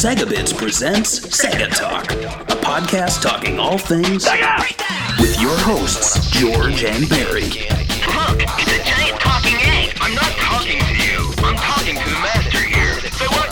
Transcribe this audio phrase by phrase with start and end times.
[0.00, 4.56] Sega Bits presents Sega Talk, a podcast talking all things Sega!
[5.20, 7.42] with your hosts, George and Barry.
[7.42, 9.94] Look, it's a giant talking egg.
[10.00, 11.30] I'm not talking to you.
[11.44, 12.98] I'm talking to the master here.
[13.12, 13.50] Say what?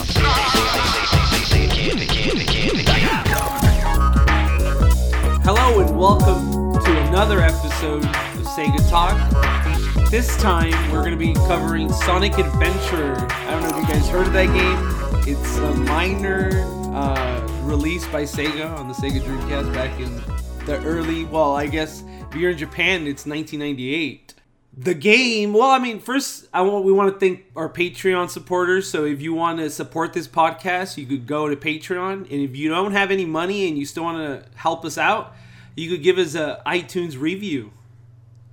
[5.44, 10.10] Hello and welcome to another episode of Sega Talk.
[10.10, 13.16] This time we're going to be covering Sonic Adventure.
[13.28, 14.97] I don't know if you guys heard of that game.
[15.30, 16.48] It's a minor
[16.94, 20.16] uh, release by Sega on the Sega Dreamcast back in
[20.64, 24.32] the early, well, I guess if you're in Japan, it's 1998.
[24.78, 28.88] The game, well, I mean, first, I want we want to thank our Patreon supporters.
[28.88, 32.56] So if you want to support this podcast, you could go to Patreon, and if
[32.56, 35.34] you don't have any money and you still want to help us out,
[35.76, 37.72] you could give us a iTunes review.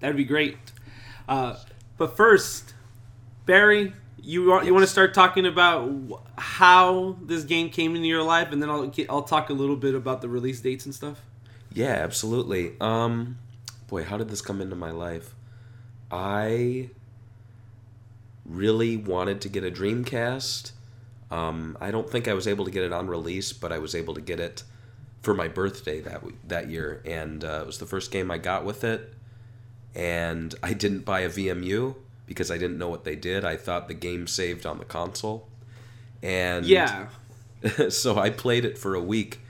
[0.01, 0.57] That'd be great.
[1.25, 1.55] Uh,
[1.97, 2.73] but first,
[3.45, 3.93] Barry,
[4.25, 8.51] you want you want to start talking about how this game came into your life,
[8.51, 11.21] and then I'll I'll talk a little bit about the release dates and stuff.
[11.71, 12.73] Yeah, absolutely.
[12.81, 13.37] Um,
[13.87, 15.35] boy, how did this come into my life?
[16.11, 16.89] I
[18.45, 20.71] really wanted to get a Dreamcast.
[21.29, 23.93] Um, I don't think I was able to get it on release, but I was
[23.93, 24.63] able to get it
[25.21, 28.65] for my birthday that that year, and uh, it was the first game I got
[28.65, 29.13] with it.
[29.93, 31.95] And I didn't buy a VMU
[32.25, 33.45] because I didn't know what they did.
[33.45, 35.47] I thought the game saved on the console,
[36.23, 37.07] and Yeah,
[37.89, 39.41] so I played it for a week,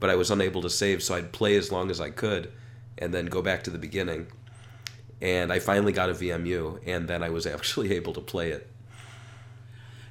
[0.00, 2.52] but I was unable to save, so I'd play as long as I could
[2.98, 4.26] and then go back to the beginning.
[5.20, 8.68] And I finally got a VMU, and then I was actually able to play it.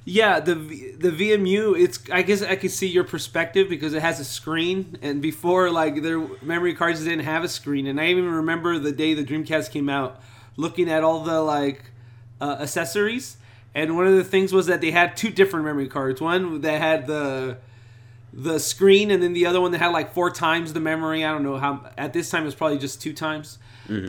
[0.04, 0.40] yeah.
[0.40, 4.24] The the VMU, it's I guess I could see your perspective because it has a
[4.24, 8.78] screen, and before like their memory cards didn't have a screen, and I even remember
[8.78, 10.20] the day the Dreamcast came out,
[10.56, 11.84] looking at all the like
[12.40, 13.36] uh, accessories,
[13.74, 16.20] and one of the things was that they had two different memory cards.
[16.20, 17.58] One that had the
[18.32, 21.24] the screen, and then the other one that had like four times the memory.
[21.24, 21.88] I don't know how.
[21.96, 23.58] At this time, it was probably just two times,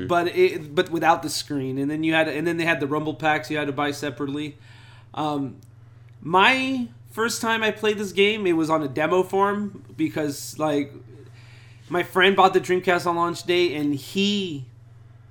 [0.08, 1.78] but it but without the screen.
[1.78, 3.91] And then you had and then they had the rumble packs you had to buy
[3.91, 4.58] separately.
[5.14, 5.58] Um,
[6.22, 10.91] my first time I played this game, it was on a demo form because like
[11.90, 14.66] my friend bought the Dreamcast on launch day, and he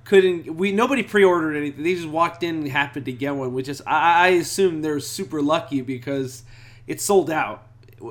[0.05, 0.55] couldn't.
[0.55, 1.83] We nobody pre-ordered anything.
[1.83, 4.99] They just walked in and happened to get one, which is I, I assume they're
[4.99, 6.43] super lucky because
[6.87, 7.67] it sold out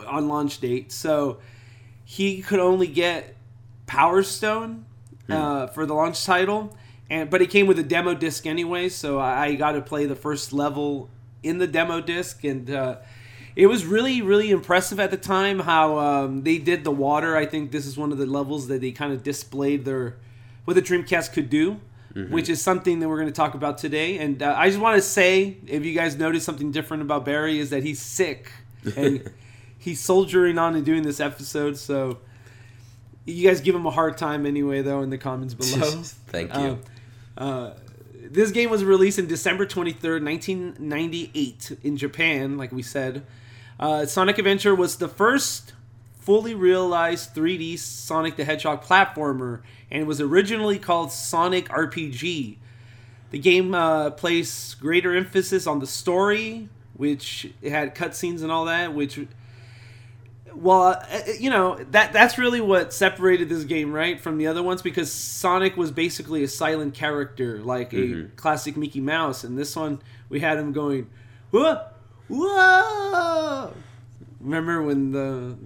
[0.07, 0.93] on launch date.
[0.93, 1.39] So
[2.05, 3.37] he could only get
[3.87, 4.85] Power Stone
[5.31, 6.77] uh, for the launch title,
[7.09, 8.89] and but it came with a demo disc anyway.
[8.89, 11.09] So I, I got to play the first level
[11.43, 12.97] in the demo disc, and uh,
[13.55, 17.37] it was really really impressive at the time how um, they did the water.
[17.37, 20.17] I think this is one of the levels that they kind of displayed their
[20.65, 21.81] what the Dreamcast could do.
[22.31, 24.95] Which is something that we're going to talk about today, and uh, I just want
[24.95, 28.53] to say, if you guys notice something different about Barry, is that he's sick,
[28.97, 29.33] and
[29.79, 31.77] he's soldiering on and doing this episode.
[31.77, 32.19] So
[33.25, 35.91] you guys give him a hard time anyway, though, in the comments below.
[36.29, 36.79] Thank you.
[37.37, 37.73] Uh,
[38.31, 43.25] this game was released in December 23rd, 1998 in Japan, like we said.
[43.79, 45.74] Uh, Sonic Adventure was the first
[46.25, 52.57] fully realized 3D Sonic the Hedgehog platformer, and was originally called Sonic RPG.
[53.31, 58.65] The game uh, placed greater emphasis on the story, which it had cutscenes and all
[58.65, 59.19] that, which
[60.55, 64.63] well, uh, you know that that's really what separated this game, right, from the other
[64.63, 69.75] ones because Sonic was basically a silent character, like a classic Mickey Mouse, and this
[69.75, 71.11] one we had him going,
[71.51, 71.83] whoa,
[72.29, 73.73] whoa.
[74.41, 75.57] Remember when the,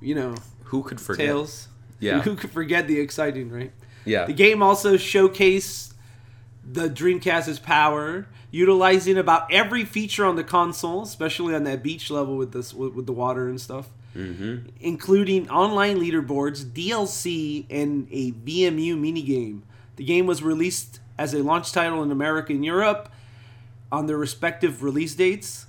[0.00, 1.26] you know, Who could forget?
[1.26, 1.68] tails?
[2.00, 2.20] Yeah.
[2.22, 3.72] Who could forget the exciting, right?
[4.04, 4.26] Yeah.
[4.26, 5.92] The game also showcased
[6.64, 12.36] the Dreamcast's power, utilizing about every feature on the console, especially on that beach level
[12.36, 14.68] with this with, with the water and stuff, mm-hmm.
[14.80, 19.62] including online leaderboards, DLC, and a VMU minigame.
[19.96, 23.10] The game was released as a launch title in America and Europe
[23.90, 25.66] on their respective release dates.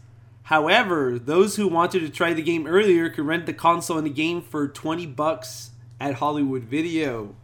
[0.50, 4.10] However, those who wanted to try the game earlier could rent the console and the
[4.12, 5.70] game for 20 bucks
[6.00, 7.36] at Hollywood Video.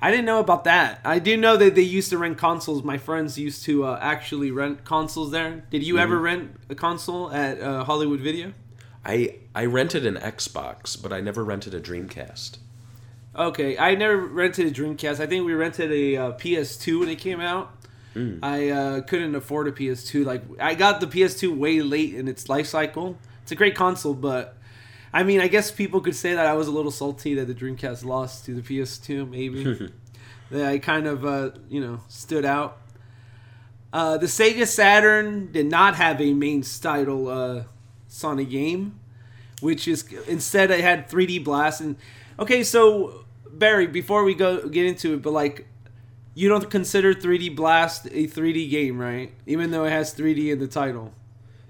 [0.00, 1.00] I didn't know about that.
[1.04, 2.82] I do know that they used to rent consoles.
[2.82, 5.66] My friends used to uh, actually rent consoles there.
[5.68, 8.54] Did you ever rent a console at uh, Hollywood Video?
[9.04, 12.56] I I rented an Xbox, but I never rented a Dreamcast.
[13.36, 15.20] Okay, I never rented a Dreamcast.
[15.20, 17.75] I think we rented a uh, PS2 when it came out.
[18.42, 20.24] I uh, couldn't afford a PS2.
[20.24, 23.18] Like I got the PS2 way late in its life cycle.
[23.42, 24.56] It's a great console, but
[25.12, 27.54] I mean, I guess people could say that I was a little salty that the
[27.54, 29.28] Dreamcast lost to the PS2.
[29.28, 29.90] Maybe
[30.50, 32.78] that I kind of uh, you know stood out.
[33.92, 37.64] Uh, the Sega Saturn did not have a main title uh,
[38.08, 38.98] Sonic game,
[39.60, 41.80] which is instead it had 3D blast.
[41.80, 41.96] And
[42.38, 45.66] okay, so Barry, before we go get into it, but like
[46.36, 49.32] you don't consider 3D blast a 3D game, right?
[49.46, 51.14] Even though it has 3D in the title.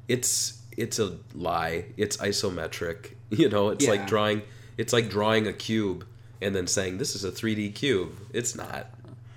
[0.09, 1.87] It's it's a lie.
[1.97, 3.13] It's isometric.
[3.31, 3.91] You know, it's Yeah.
[3.91, 4.43] like drawing.
[4.77, 6.07] It's like drawing a cube
[6.41, 8.13] and then saying this is a 3D cube.
[8.33, 8.87] It's not.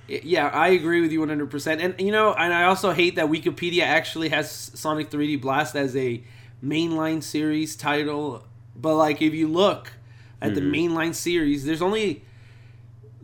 [0.08, 1.80] Yeah, I agree with you 100%.
[1.80, 5.96] And you know, and I also hate that Wikipedia actually has Sonic 3D Blast as
[5.96, 6.24] a
[6.64, 8.44] mainline series title.
[8.76, 9.94] But like if you look
[10.42, 10.98] at the mm-hmm.
[10.98, 12.24] mainline series, there's only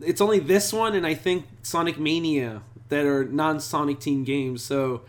[0.00, 4.62] it's only this one and I think Sonic Mania that are non-Sonic Team games.
[4.62, 5.02] So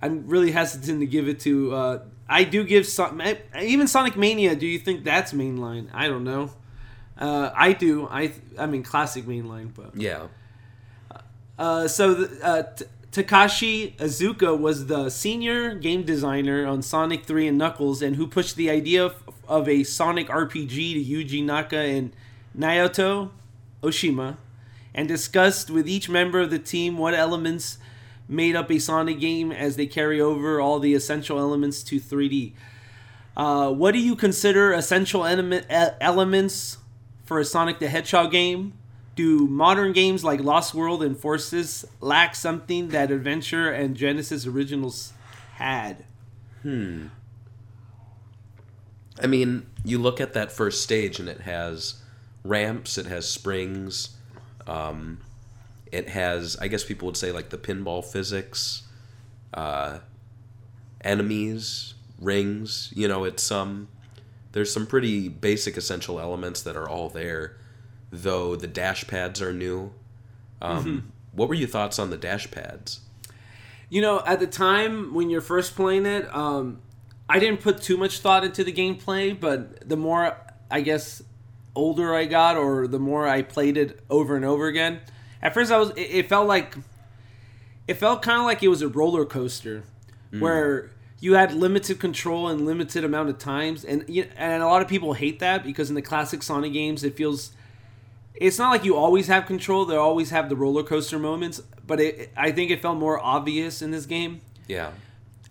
[0.00, 1.98] I'm really hesitant to give it to uh
[2.28, 3.22] I do give some
[3.60, 5.88] even Sonic Mania, do you think that's mainline?
[5.92, 6.50] I don't know.
[7.18, 8.06] Uh, I do.
[8.06, 10.26] I I mean classic mainline, but Yeah.
[11.58, 12.84] uh, so the, uh, T-
[13.22, 18.54] Takashi Iizuka was the senior game designer on Sonic 3 and Knuckles, and who pushed
[18.56, 19.14] the idea of,
[19.48, 22.12] of a Sonic RPG to Yuji Naka and
[22.56, 23.30] Naoto
[23.82, 24.36] Oshima,
[24.94, 27.78] and discussed with each member of the team what elements
[28.28, 32.52] made up a Sonic game as they carry over all the essential elements to 3D.
[33.36, 36.78] Uh, what do you consider essential element, elements
[37.24, 38.74] for a Sonic the Hedgehog game?
[39.14, 45.12] Do modern games like Lost World and Forces lack something that Adventure and Genesis originals
[45.54, 46.04] had?
[46.62, 47.06] Hmm.
[49.20, 52.02] I mean, you look at that first stage and it has
[52.44, 54.10] ramps, it has springs,
[54.68, 55.18] um,
[55.90, 58.82] it has, I guess people would say, like the pinball physics,
[59.54, 59.98] uh,
[61.00, 62.92] enemies, rings.
[62.94, 63.88] You know, it's um,
[64.52, 67.56] there's some pretty basic essential elements that are all there,
[68.12, 69.92] though the dash pads are new.
[70.60, 73.00] Um, What were your thoughts on the dash pads?
[73.90, 76.80] You know, at the time when you're first playing it, um,
[77.28, 80.36] I didn't put too much thought into the gameplay, but the more
[80.70, 81.22] I guess
[81.78, 85.00] older I got, or the more I played it over and over again,
[85.40, 86.74] at first I was it, it felt like
[87.86, 89.84] it felt kind of like it was a roller coaster
[90.40, 90.90] where
[91.20, 94.88] you had limited control and limited amount of times, and you, and a lot of
[94.88, 97.52] people hate that because in the classic Sonic games it feels
[98.34, 99.84] it's not like you always have control.
[99.84, 103.82] They always have the roller coaster moments, but it, I think it felt more obvious
[103.82, 104.90] in this game Yeah,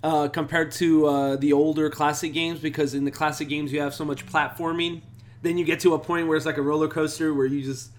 [0.04, 3.94] uh, compared to uh, the older classic games because in the classic games you have
[3.94, 5.02] so much platforming.
[5.42, 7.92] Then you get to a point where it's like a roller coaster where you just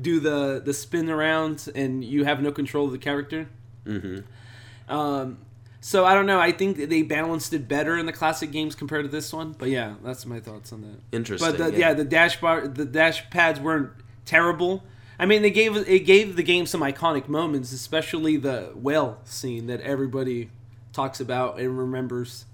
[0.00, 3.48] do the the spin around and you have no control of the character.
[3.84, 4.92] Mm-hmm.
[4.92, 5.38] Um,
[5.80, 6.40] so I don't know.
[6.40, 9.52] I think they balanced it better in the classic games compared to this one.
[9.52, 11.16] But yeah, that's my thoughts on that.
[11.16, 11.88] Interesting, But the, yeah.
[11.88, 13.92] yeah, the dash bar, the dash pads weren't
[14.24, 14.82] terrible.
[15.18, 19.66] I mean, they gave it gave the game some iconic moments, especially the whale scene
[19.68, 20.50] that everybody
[20.92, 22.46] talks about and remembers.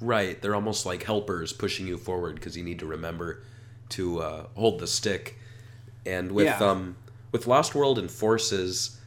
[0.00, 3.42] Right, they're almost like helpers pushing you forward because you need to remember
[3.90, 5.38] to uh, hold the stick.
[6.06, 6.58] And with Yeah.
[6.58, 6.96] um,
[7.32, 8.98] with Lost World and Forces,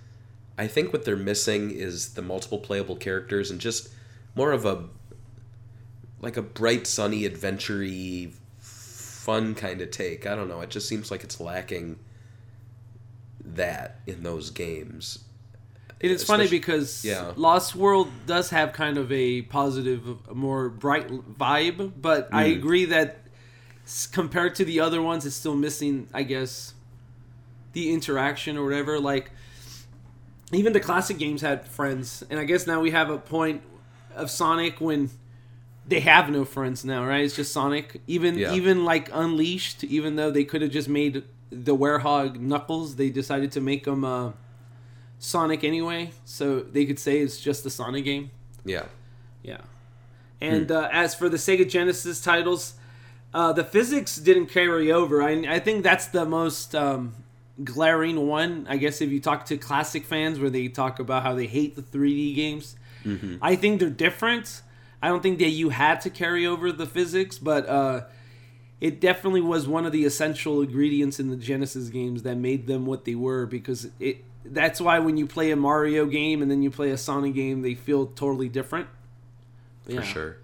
[0.58, 3.90] I think what they're missing is the multiple playable characters and just
[4.36, 4.86] more of a
[6.20, 8.30] like a bright, sunny, adventure-y,
[8.60, 10.26] fun kind of take.
[10.26, 10.62] I don't know.
[10.62, 12.00] It just seems like it's lacking
[13.44, 15.20] that in those games.
[16.00, 17.34] It is funny because yeah.
[17.36, 20.04] Lost World does have kind of a positive,
[20.36, 22.58] more bright vibe, but I Mm.
[22.58, 23.18] agree that
[24.12, 26.74] compared to the other ones, it's still missing, I guess,
[27.74, 29.00] the interaction or whatever.
[29.00, 29.32] Like,
[30.52, 33.62] even the classic games had friends, and I guess now we have a point
[34.16, 35.10] of Sonic when
[35.88, 37.24] they have no friends now, right?
[37.24, 38.02] It's just Sonic.
[38.08, 38.54] Even Yeah.
[38.54, 43.52] even like Unleashed, even though they could have just made the Werehog Knuckles, they decided
[43.54, 44.32] to make them uh,
[45.20, 48.32] Sonic anyway, so they could say it's just a Sonic game.
[48.66, 48.86] Yeah.
[49.44, 49.62] Yeah.
[50.42, 52.74] And uh, as for the Sega Genesis titles,
[53.38, 55.22] uh, the physics didn't carry over.
[55.22, 57.14] I, I think that's the most um,
[57.64, 58.66] glaring one.
[58.68, 61.76] I guess if you talk to classic fans, where they talk about how they hate
[61.76, 62.76] the 3D games,
[63.40, 64.64] I think they're different.
[65.04, 68.06] I don't think that you had to carry over the physics, but uh,
[68.82, 72.88] it definitely was one of the essential ingredients in the Genesis games that made them
[72.88, 73.46] what they were.
[73.46, 76.98] Because it that's why when you play a Mario game and then you play a
[76.98, 78.88] Sonic game, they feel totally different.
[79.86, 80.38] For sure.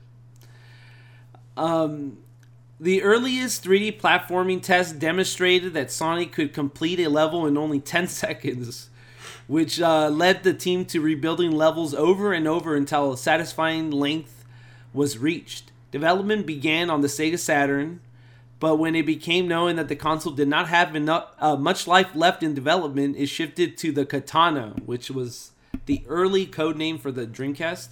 [2.80, 8.08] The earliest 3D platforming test demonstrated that Sonic could complete a level in only 10
[8.10, 8.90] seconds,
[9.48, 14.44] which uh, led the team to rebuilding levels over and over until a satisfying length
[14.94, 15.72] was reached.
[15.92, 18.02] Development began on the Sega Saturn,
[18.60, 22.16] but when it became known that the console did not have enough, uh, much life
[22.16, 25.52] left in development, it shifted to the Katana, which was
[25.86, 27.90] the early code name for the Dreamcast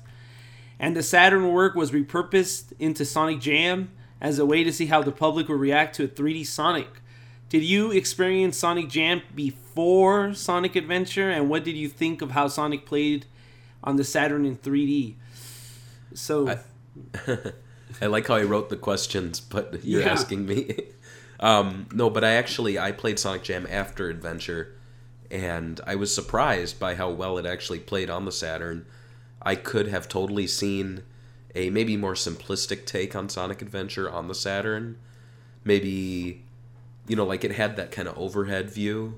[0.82, 5.02] and the Saturn work was repurposed into Sonic Jam as a way to see how
[5.02, 6.88] the public would react to a 3D Sonic.
[7.50, 12.48] Did you experience Sonic Jam before Sonic Adventure, and what did you think of how
[12.48, 13.26] Sonic played
[13.84, 15.16] on the Saturn in 3D?
[16.14, 16.60] So, I-
[18.02, 20.10] I like how I wrote the questions, but you're Yeah.
[20.12, 20.76] asking me.
[21.40, 24.76] um, no, but I actually I played Sonic Jam after Adventure,
[25.30, 28.86] and I was surprised by how well it actually played on the Saturn.
[29.42, 31.04] I could have totally seen
[31.56, 34.98] a maybe more simplistic take on Sonic Adventure on the Saturn.
[35.64, 36.44] Maybe,
[37.08, 39.18] you know, like it had that kind of overhead view.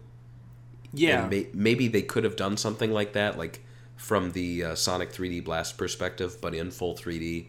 [0.94, 1.22] yeah.
[1.22, 3.62] And may- maybe they could have done something like that, like
[3.96, 7.48] from the uh, Sonic 3D Blast perspective, but in full 3D.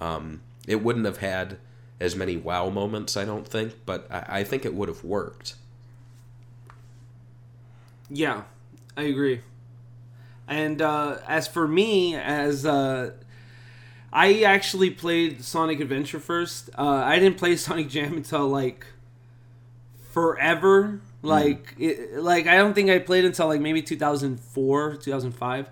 [0.00, 1.58] Um, it wouldn't have had
[2.00, 5.54] as many wow moments, I don't think, but I, I think it would have worked.
[8.08, 8.42] Yeah,
[8.96, 9.40] I agree.
[10.48, 13.12] And uh, as for me, as uh,
[14.12, 16.70] I actually played Sonic Adventure first.
[16.76, 18.86] Uh, I didn't play Sonic Jam until like
[20.12, 21.00] forever.
[21.22, 25.68] Like, it, like I don't think I played until like maybe 2004, 2005.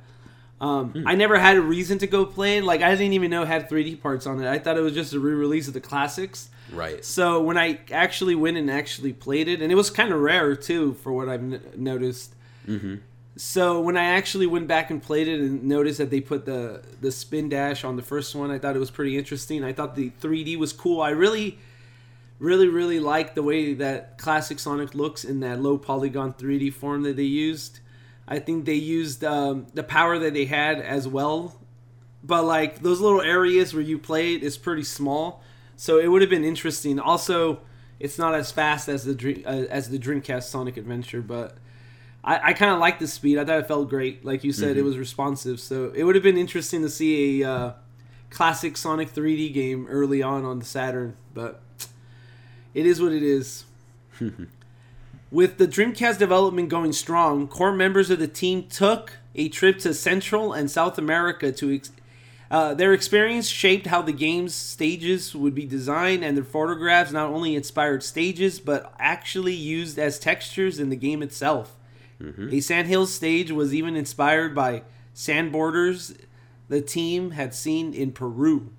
[0.60, 2.64] Um, I never had a reason to go play it.
[2.64, 4.48] Like, I didn't even know it had 3D parts on it.
[4.48, 6.48] I thought it was just a re-release of the classics.
[6.72, 7.04] Right.
[7.04, 10.56] So when I actually went and actually played it, and it was kind of rare
[10.56, 12.34] too, for what I've n- noticed.
[12.66, 12.96] Mm-hmm.
[13.36, 16.82] So when I actually went back and played it and noticed that they put the
[17.00, 19.64] the spin dash on the first one, I thought it was pretty interesting.
[19.64, 21.00] I thought the 3D was cool.
[21.00, 21.58] I really,
[22.38, 27.02] really, really like the way that classic Sonic looks in that low polygon 3D form
[27.02, 27.80] that they used.
[28.26, 31.60] I think they used um, the power that they had as well
[32.24, 35.42] but like those little areas where you play it is pretty small,
[35.76, 36.98] so it would have been interesting.
[36.98, 37.60] Also,
[38.00, 41.58] it's not as fast as the uh, as the Dreamcast Sonic Adventure, but
[42.24, 43.38] I, I kind of like the speed.
[43.38, 44.24] I thought it felt great.
[44.24, 47.50] Like you said, it was responsive, so it would have been interesting to see a
[47.50, 47.72] uh,
[48.30, 51.16] classic Sonic 3D game early on on the Saturn.
[51.34, 51.60] But
[52.72, 53.64] it is what it is.
[55.30, 59.92] With the Dreamcast development going strong, core members of the team took a trip to
[59.92, 61.74] Central and South America to.
[61.74, 61.90] Ex-
[62.50, 67.30] uh, their experience shaped how the game's stages would be designed, and their photographs not
[67.30, 71.74] only inspired stages but actually used as textures in the game itself.
[72.52, 76.14] A Sandhill stage was even inspired by sand boarders
[76.68, 78.70] the team had seen in Peru.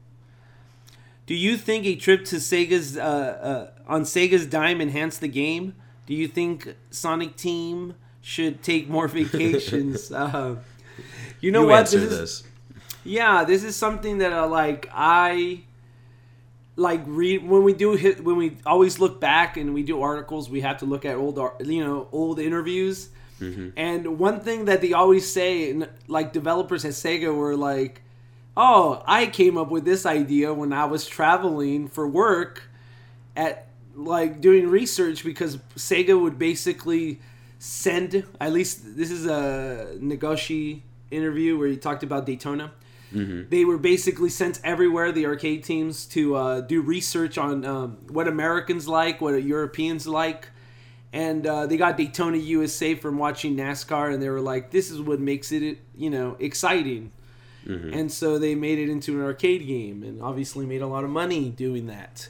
[1.28, 5.76] Do you think a trip to Sega's uh, uh, on Sega's dime enhanced the game?
[6.06, 10.12] Do you think Sonic Team should take more vacations?
[10.12, 10.58] uh,
[11.42, 11.88] you know you what?
[11.88, 12.12] This this.
[12.20, 12.44] is-
[13.04, 15.62] yeah, this is something that uh, like I
[16.76, 20.50] like read when we do hit when we always look back and we do articles.
[20.50, 23.10] We have to look at old you know old interviews.
[23.76, 25.76] And one thing that they always say,
[26.08, 28.02] like developers at Sega were like,
[28.56, 32.70] "Oh, I came up with this idea when I was traveling for work
[33.36, 37.20] at like doing research because Sega would basically
[37.60, 42.72] send at least this is a Nagoshi interview where he talked about Daytona.
[43.50, 48.28] They were basically sent everywhere the arcade teams to uh, do research on um, what
[48.28, 50.50] Americans like, what Europeans like,
[51.16, 55.00] and uh, they got Daytona USA from watching NASCAR, and they were like, "This is
[55.00, 57.12] what makes it, you know, exciting."
[57.94, 61.10] And so they made it into an arcade game, and obviously made a lot of
[61.10, 62.28] money doing that.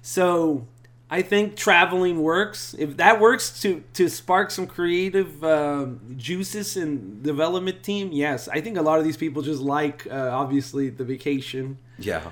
[0.00, 0.66] So
[1.10, 2.74] I think traveling works.
[2.78, 8.62] If that works to to spark some creative um, juices in development team, yes, I
[8.62, 11.76] think a lot of these people just like uh, obviously the vacation.
[11.98, 12.30] Yeah.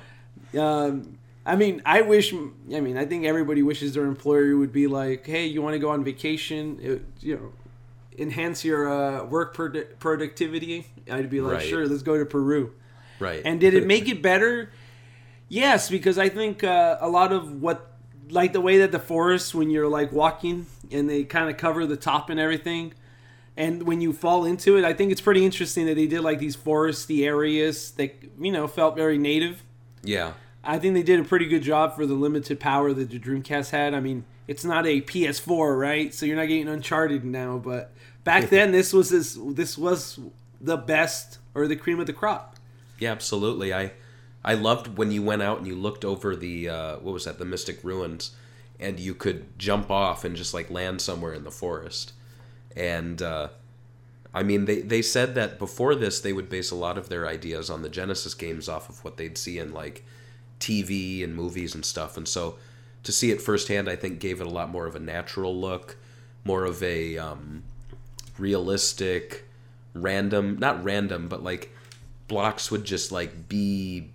[0.58, 2.32] Um, I mean, I wish.
[2.34, 5.78] I mean, I think everybody wishes their employer would be like, "Hey, you want to
[5.78, 6.78] go on vacation?
[6.82, 7.52] It, you know,
[8.18, 11.66] enhance your uh, work produ- productivity." I'd be like, Right.
[11.68, 12.74] "Sure, let's go to Peru."
[13.18, 13.42] Right.
[13.44, 14.70] And did it make it better?
[15.48, 17.90] Yes, because I think uh, a lot of what,
[18.30, 21.86] like the way that the forest, when you're like walking and they kind of cover
[21.86, 22.94] the top and everything,
[23.56, 26.38] and when you fall into it, I think it's pretty interesting that they did like
[26.38, 29.64] these foresty areas that you know felt very native.
[30.02, 30.34] yeah.
[30.62, 33.70] I think they did a pretty good job for the limited power that the Dreamcast
[33.70, 33.94] had.
[33.94, 36.12] I mean, it's not a PS4, right?
[36.12, 37.92] So you're not getting Uncharted now, but
[38.24, 40.18] back then this was this this was
[40.60, 42.56] the best or the cream of the crop.
[42.98, 43.72] Yeah, absolutely.
[43.72, 43.92] I
[44.44, 47.38] I loved when you went out and you looked over the uh, what was that,
[47.38, 48.32] the Mystic Ruins,
[48.78, 52.12] and you could jump off and just like land somewhere in the forest.
[52.76, 53.48] And uh,
[54.34, 57.26] I mean, they they said that before this they would base a lot of their
[57.26, 60.04] ideas on the Genesis games off of what they'd see in like
[60.60, 62.16] TV and movies and stuff.
[62.16, 62.56] And so
[63.02, 65.96] to see it firsthand, I think gave it a lot more of a natural look,
[66.44, 67.64] more of a um,
[68.38, 69.48] realistic,
[69.94, 71.74] random, not random, but like
[72.28, 74.10] blocks would just like be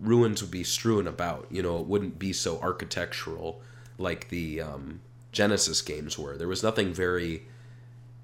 [0.00, 1.46] ruins would be strewn about.
[1.50, 3.60] You know, it wouldn't be so architectural
[3.98, 5.00] like the um,
[5.32, 6.36] Genesis games were.
[6.36, 7.44] There was nothing very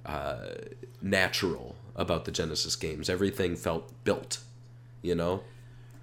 [0.06, 0.50] uh,
[1.02, 3.08] natural about the Genesis games.
[3.08, 4.38] Everything felt built.
[5.02, 5.42] You know.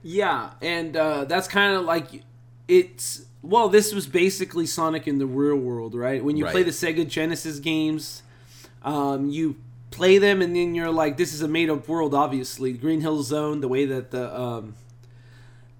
[0.03, 2.23] Yeah, and uh, that's kind of like
[2.67, 3.25] it's.
[3.43, 6.23] Well, this was basically Sonic in the real world, right?
[6.23, 8.21] When you play the Sega Genesis games,
[8.83, 9.55] um, you
[9.89, 13.61] play them, and then you're like, "This is a made-up world." Obviously, Green Hill Zone,
[13.61, 14.75] the way that the um,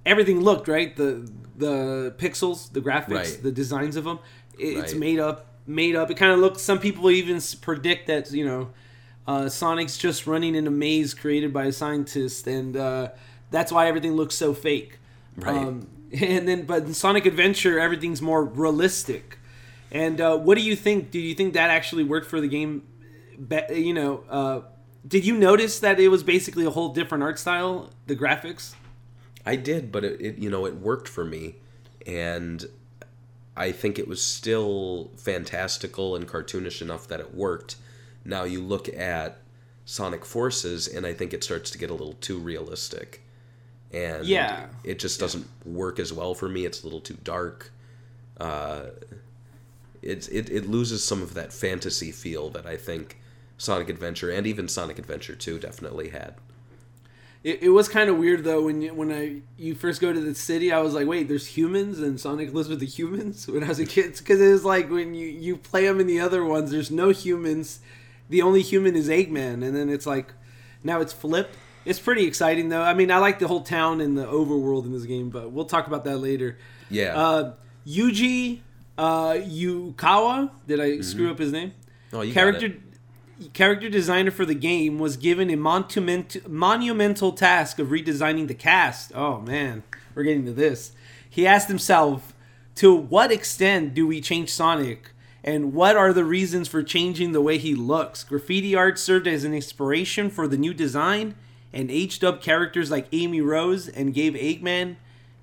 [0.06, 0.96] everything looked, right?
[0.96, 3.40] The the pixels, the graphics, Right.
[3.44, 4.20] the designs of them,
[4.58, 5.00] it's Right.
[5.00, 5.46] made up.
[5.68, 6.10] Made up.
[6.10, 6.62] It kind of looks.
[6.64, 8.70] Some people even predict that you know,
[9.28, 13.10] uh, Sonic's just running in a maze created by a scientist, and uh,
[13.52, 14.98] that's why everything looks so fake.
[15.38, 15.56] Right.
[15.56, 19.38] Um, and then, but in Sonic Adventure, everything's more realistic.
[19.92, 21.12] And uh, what do you think?
[21.12, 22.88] Do you think that actually worked for the game?
[23.48, 24.62] Be- you know, uh,
[25.08, 28.74] did you notice that it was basically a whole different art style, the graphics?
[29.46, 31.56] I did, but it, it you know it worked for me,
[32.08, 32.66] and
[33.56, 37.76] I think it was still fantastical and cartoonish enough that it worked.
[38.24, 39.40] Now you look at
[39.84, 43.24] Sonic Forces, and I think it starts to get a little too realistic,
[43.94, 44.68] and Yeah.
[44.84, 46.66] it just doesn't work as well for me.
[46.66, 47.72] It's a little too dark.
[48.40, 48.88] Uh,
[50.02, 53.20] it's it, it loses some of that fantasy feel that I think
[53.58, 56.36] Sonic Adventure and even Sonic Adventure Two definitely had.
[57.44, 60.20] It, it was kind of weird though when you, when I you first go to
[60.20, 60.72] the city.
[60.72, 63.80] I was like, wait, there's humans and Sonic lives with the humans when I was
[63.80, 64.16] a kid.
[64.18, 67.10] Because it was like when you you play them in the other ones, there's no
[67.10, 67.80] humans.
[68.30, 70.34] The only human is Eggman, and then it's like
[70.84, 71.56] now it's flipped.
[71.86, 72.82] It's pretty exciting though.
[72.82, 75.66] I mean, I like the whole town and the overworld in this game, but we'll
[75.66, 76.58] talk about that later.
[76.90, 77.18] Yeah.
[77.18, 77.54] Uh,
[77.88, 78.60] Yuji
[78.98, 80.52] uh, Yukawa.
[80.68, 81.74] Did I screw up his name?
[82.14, 83.54] oh, you got character it.
[83.54, 89.12] character designer for the game was given a monument, monumental task of redesigning the cast.
[89.16, 90.92] Oh man, we're getting to this.
[91.28, 92.34] He asked himself,
[92.76, 95.12] "To what extent do we change Sonic?"
[95.44, 98.24] And what are the reasons for changing the way he looks?
[98.24, 101.34] Graffiti art served as an inspiration for the new design,
[101.74, 104.96] and aged up characters like Amy Rose and gave Eggman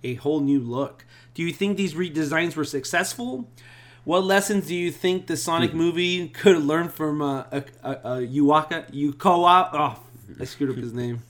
[0.04, 1.04] a whole new look.
[1.34, 3.48] Do you think these redesigns were successful?
[4.04, 8.26] What lessons do you think the Sonic movie could learn from uh, a, a, a
[8.26, 9.68] Yuaka Yukawa?
[9.72, 10.00] Oh,
[10.40, 11.22] I screwed up his name.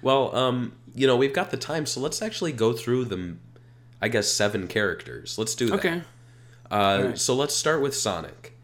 [0.00, 3.40] Well, um, you know, we've got the time, so let's actually go through them.
[4.00, 5.38] I guess seven characters.
[5.38, 5.74] Let's do that.
[5.74, 6.02] Okay.
[6.70, 7.18] Uh, Alright.
[7.18, 8.56] So let's start with Sonic.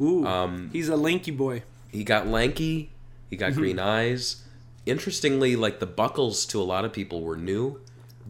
[0.00, 1.62] Ooh, Um, he's a lanky boy.
[1.92, 2.90] He got lanky.
[3.28, 3.60] He got Mm-hmm.
[3.60, 4.44] green eyes.
[4.88, 7.80] Interestingly, like the buckles to a lot of people were new,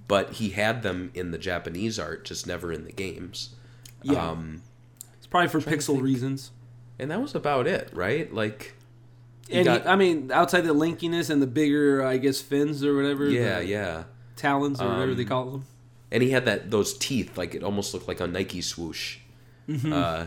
[0.06, 3.50] but he had them in the Japanese art, just never in the games.
[4.02, 4.62] Yeah, Um,
[5.16, 6.50] it's probably for pixel reasons.
[6.98, 8.32] and that was about it, right?
[8.32, 8.74] Like,
[9.50, 12.94] And got- he, I mean, outside the linkiness and the bigger, I guess, fins or
[12.96, 13.28] whatever.
[13.30, 14.04] yeah, yeah.
[14.36, 15.64] Talons or whatever they Um, call them.
[16.10, 19.18] And he had that those teeth, like it almost looked like a Nike swoosh.
[19.68, 19.92] Mm-hmm.
[19.92, 20.26] Uh,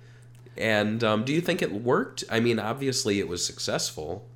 [0.56, 2.24] and um, do you think it worked?
[2.30, 4.26] I mean, obviously it was successful.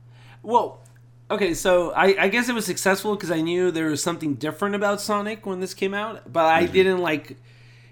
[0.42, 0.80] Well,
[1.30, 4.74] okay, so I, I guess it was successful because I knew there was something different
[4.74, 7.36] about Sonic when this came out, but I didn't like.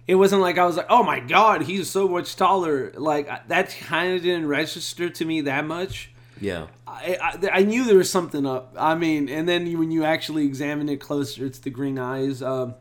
[0.06, 2.92] It wasn't like I was like, oh my god, he's so much taller.
[2.94, 6.10] Like that kind of didn't register to me that much.
[6.40, 6.66] Yeah.
[6.86, 8.74] I, I, I knew there was something up.
[8.78, 12.42] I mean, and then when you actually examine it closer, it's the green eyes.
[12.42, 12.74] Um,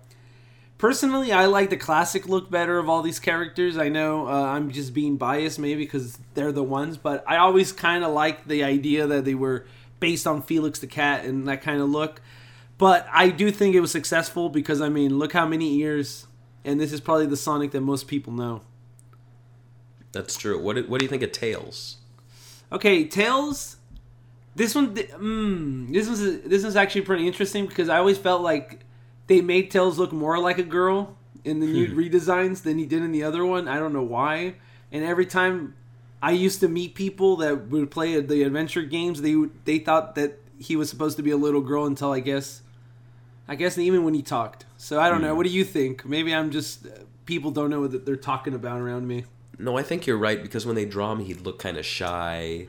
[0.78, 3.78] personally, I like the classic look better of all these characters.
[3.78, 7.72] I know uh, I'm just being biased, maybe because they're the ones, but I always
[7.72, 9.66] kind of like the idea that they were
[10.04, 12.22] based on Felix the Cat and that kind of look.
[12.78, 16.28] But I do think it was successful because I mean, look how many ears,
[16.66, 18.64] and this is probably the Sonic that most people know.
[20.12, 20.62] That's true.
[20.62, 22.00] What do, what do you think of Tails?
[22.70, 23.78] Okay, Tails.
[24.56, 28.82] This one, mm, this was this was actually pretty interesting because I always felt like
[29.28, 33.04] they made Tails look more like a girl in the new redesigns than he did
[33.04, 33.70] in the other one.
[33.70, 34.56] I don't know why.
[34.92, 35.76] And every time
[36.24, 40.40] I used to meet people that would play the adventure games, they they thought that
[40.58, 42.62] he was supposed to be a little girl until I guess,
[43.46, 44.66] I guess even when he talked.
[44.78, 45.36] So I don't know.
[45.36, 46.06] What do you think?
[46.06, 46.92] Maybe I'm just uh,
[47.26, 49.26] people don't know what they're talking about around me.
[49.60, 52.68] No, I think you're right because when they draw him, he'd look kind of shy.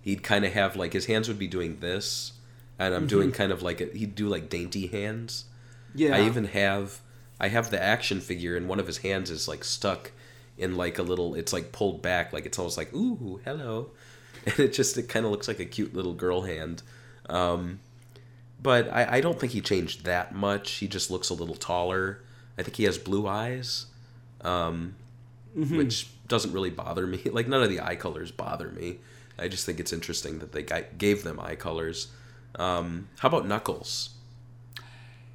[0.00, 2.32] He'd kind of have like his hands would be doing this,
[2.78, 3.36] and I'm doing mm-hmm.
[3.36, 5.44] kind of like a, he'd do like dainty hands.
[5.94, 6.16] Yeah.
[6.16, 7.02] I even have
[7.38, 10.12] I have the action figure, and one of his hands is like stuck
[10.58, 11.34] in like a little.
[11.34, 13.90] It's like pulled back, like it's almost like ooh hello,
[14.46, 16.82] and it just it kind of looks like a cute little girl hand.
[17.28, 17.80] Um,
[18.62, 20.72] but I, I don't think he changed that much.
[20.72, 22.20] He just looks a little taller.
[22.56, 23.86] I think he has blue eyes,
[24.42, 24.94] um,
[25.54, 27.20] which doesn't really bother me.
[27.32, 28.98] Like none of the eye colors bother me.
[29.38, 30.64] I just think it's interesting that they
[30.96, 32.08] gave them eye colors.
[32.54, 34.10] Um, how about Knuckles?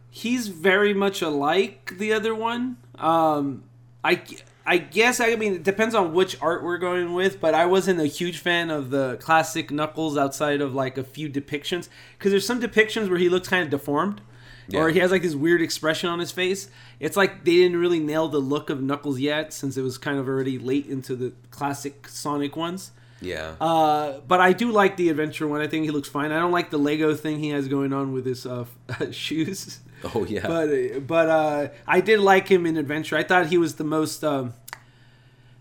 [0.09, 2.77] he's very much alike the other one.
[2.97, 3.63] Um,
[4.03, 4.21] I
[4.65, 7.99] I guess I mean it depends on which art we're going with, but I wasn't
[7.99, 12.45] a huge fan of the classic Knuckles outside of like a few depictions because there's
[12.45, 14.21] some depictions where he looks kind of deformed.
[14.71, 16.69] Or he has like this weird expression on his face.
[16.99, 20.19] It's like they didn't really nail the look of Knuckles yet, since it was kind
[20.19, 22.91] of already late into the classic Sonic ones.
[23.21, 23.55] Yeah.
[23.59, 25.61] Uh, but I do like the adventure one.
[25.61, 26.31] I think he looks fine.
[26.31, 28.65] I don't like the Lego thing he has going on with his uh,
[29.11, 29.79] shoes.
[30.15, 30.47] oh yeah.
[30.47, 33.15] But but uh, I did like him in adventure.
[33.17, 34.23] I thought he was the most.
[34.23, 34.53] Um,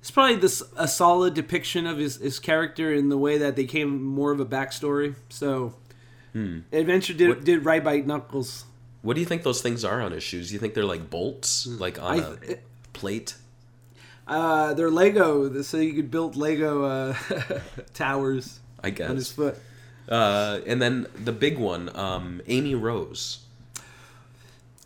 [0.01, 3.65] it's probably this a solid depiction of his, his character in the way that they
[3.65, 5.17] came more of a backstory.
[5.29, 5.75] So,
[6.73, 8.65] adventure did What- did right by Knuckles.
[9.03, 10.49] what do you think those things are on his shoes?
[10.49, 12.59] Do you think they're like bolts, like on I a th-
[12.93, 13.35] plate?
[14.27, 17.15] Uh, they're Lego, so you could build Lego uh,
[17.95, 19.09] towers I guess.
[19.11, 19.57] on his foot.
[20.09, 23.41] Uh, and then the big one, um, Amy Rose.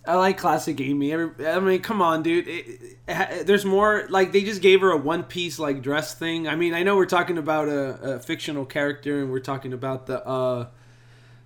[0.05, 1.15] I like classic Amy.
[1.15, 2.49] I mean, come on, dude.
[2.49, 4.07] It, it, there's more.
[4.09, 6.49] Like they just gave her a one piece like dress thing.
[6.49, 10.07] I mean, I know we're talking about a, a fictional character and we're talking about
[10.07, 10.67] the uh,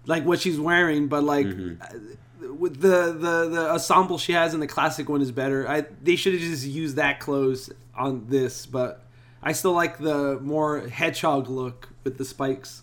[0.07, 4.61] like what she's wearing, but like uh, with the the the ensemble she has in
[4.61, 5.69] the classic one is better.
[5.69, 9.03] I they should have just used that clothes on this, but
[9.43, 12.83] I still like the more hedgehog look with the spikes.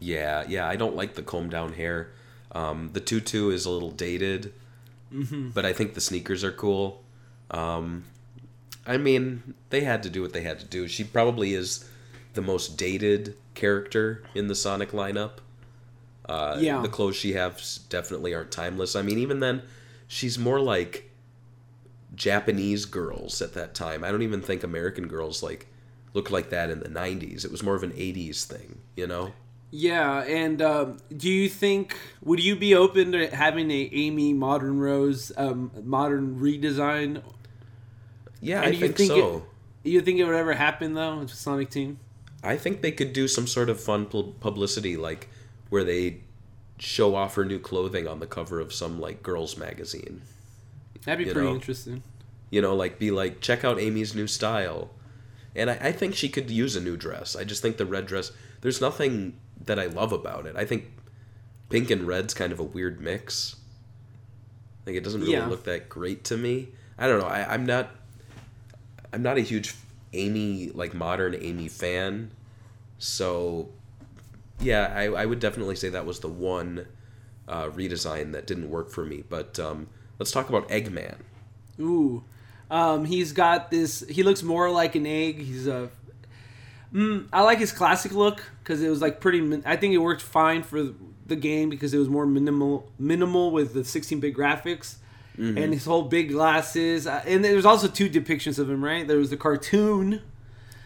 [0.00, 0.68] Yeah, yeah.
[0.68, 2.12] I don't like the comb down hair.
[2.52, 4.52] Um, the tutu is a little dated,
[5.12, 5.50] Mm-hmm.
[5.50, 7.02] but I think the sneakers are cool.
[7.50, 8.04] Um,
[8.86, 10.86] I mean, they had to do what they had to do.
[10.88, 11.88] She probably is
[12.34, 15.38] the most dated character in the Sonic lineup.
[16.28, 16.82] Uh, Yeah.
[16.82, 18.94] The clothes she has definitely aren't timeless.
[18.94, 19.62] I mean, even then,
[20.06, 21.10] she's more like
[22.14, 24.04] Japanese girls at that time.
[24.04, 25.66] I don't even think American girls like
[26.14, 27.44] looked like that in the 90s.
[27.44, 29.32] It was more of an 80s thing, you know?
[29.70, 34.78] Yeah, and um, do you think would you be open to having a Amy Modern
[34.78, 37.22] Rose um, modern redesign?
[38.40, 39.44] Yeah, And I think, think so.
[39.84, 41.98] You think it would ever happen though with Sonic Team?
[42.42, 45.28] I think they could do some sort of fun publicity, like
[45.70, 46.20] where they
[46.78, 50.22] show off her new clothing on the cover of some like girls magazine.
[51.04, 51.54] That'd be You pretty know.
[51.54, 52.02] interesting.
[52.50, 54.90] You know, like be like, check out Amy's new style.
[55.56, 57.34] And I, I think she could use a new dress.
[57.36, 58.30] I just think the red dress.
[58.60, 59.34] There's nothing
[59.68, 60.56] that I love about it.
[60.56, 60.84] I think
[61.70, 63.56] pink and red's kind of a weird mix.
[64.84, 65.46] Like it doesn't really Yeah.
[65.46, 66.68] look that great to me.
[66.98, 67.26] I don't know.
[67.26, 67.90] I, I'm not.
[69.12, 69.74] I'm not a huge
[70.12, 72.30] Amy like modern Amy fan,
[72.98, 73.68] so
[74.60, 76.86] yeah, I, I would definitely say that was the one
[77.46, 79.22] uh, redesign that didn't work for me.
[79.28, 81.16] But um, let's talk about Eggman.
[81.80, 82.24] Ooh,
[82.70, 84.04] um, he's got this.
[84.08, 85.38] He looks more like an egg.
[85.38, 85.90] He's a.
[86.94, 89.40] Mm, I like his classic look because it was like pretty.
[89.40, 90.94] min- I think it worked fine for
[91.26, 94.96] the game because it was more minimal, minimal with the 16-bit graphics.
[95.40, 98.84] And his whole big glasses, uh, and there's also two depictions of him.
[98.84, 100.20] Right, there was the cartoon,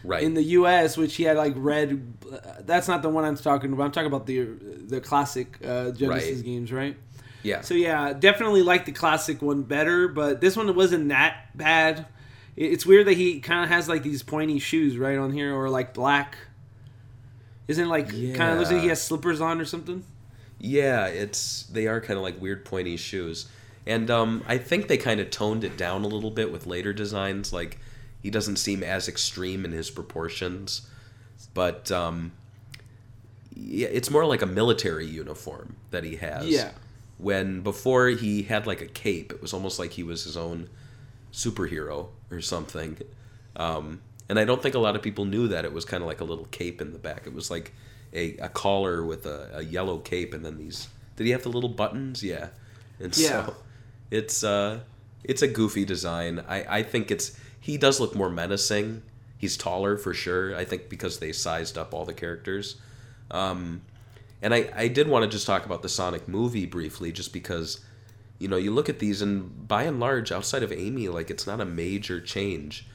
[0.03, 0.21] Right.
[0.21, 2.13] in the U.S., which he had like red.
[2.31, 3.85] Uh, that's not the one I'm talking about.
[3.85, 4.43] I'm talking about the
[4.85, 6.45] the classic uh, Genesis Right.
[6.45, 6.95] games, right?
[7.41, 7.61] yeah.
[7.61, 12.05] So yeah, definitely like the classic one better, but this one wasn't that bad.
[12.55, 15.53] It- It's weird that he kind of has like these pointy shoes right on here,
[15.55, 16.37] or like black.
[17.67, 20.03] Isn't it like kind of looks like he has slippers on or something?
[20.59, 23.47] Yeah, it's they are kind of like weird pointy shoes,
[23.85, 26.93] and um, I think they kind of toned it down a little bit with later
[26.93, 27.51] designs.
[27.53, 27.79] Like
[28.21, 30.87] he doesn't seem as extreme in his proportions,
[31.53, 32.31] but um,
[33.55, 36.47] yeah, it's more like a military uniform that he has.
[36.47, 36.71] Yeah.
[37.17, 40.69] When before he had like a cape, it was almost like he was his own
[41.33, 42.97] superhero or something.
[43.55, 46.07] Um, and I don't think a lot of people knew that it was kind of
[46.07, 47.27] like a little cape in the back.
[47.27, 47.73] It was like
[48.13, 50.87] a, a collar with a, a yellow cape, and then these.
[51.15, 52.23] Did he have the little buttons?
[52.23, 52.49] Yeah.
[52.99, 53.45] And Yeah.
[53.47, 53.55] so
[54.11, 54.79] it's uh
[55.23, 56.43] it's a goofy design.
[56.47, 59.03] I I think it's he does look more menacing.
[59.37, 60.55] He's taller for sure.
[60.55, 62.77] I think because they sized up all the characters.
[63.29, 63.81] Um,
[64.41, 67.79] and I, I did want to just talk about the Sonic movie briefly, just because,
[68.43, 71.47] you know, you look at these and by and large, outside of Amy, like it's
[71.47, 72.85] not a major change.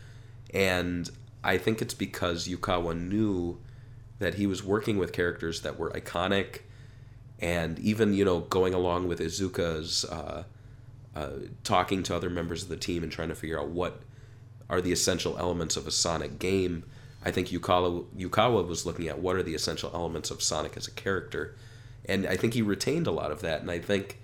[0.53, 1.09] And
[1.43, 3.59] I think it's because Yukawa knew
[4.19, 6.61] that he was working with characters that were iconic
[7.39, 10.45] and even, you know, going along with Iizuka's uh,
[11.17, 11.31] uh,
[11.65, 14.03] talking to other members of the team and trying to figure out what
[14.69, 16.85] are the essential elements of a Sonic game.
[17.25, 20.87] I think Yukawa, Yukawa was looking at what are the essential elements of Sonic as
[20.87, 21.57] a character.
[22.05, 23.63] And I think he retained a lot of that.
[23.63, 24.19] And I think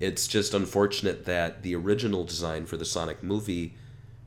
[0.00, 3.74] it's just unfortunate that the original design for the Sonic movie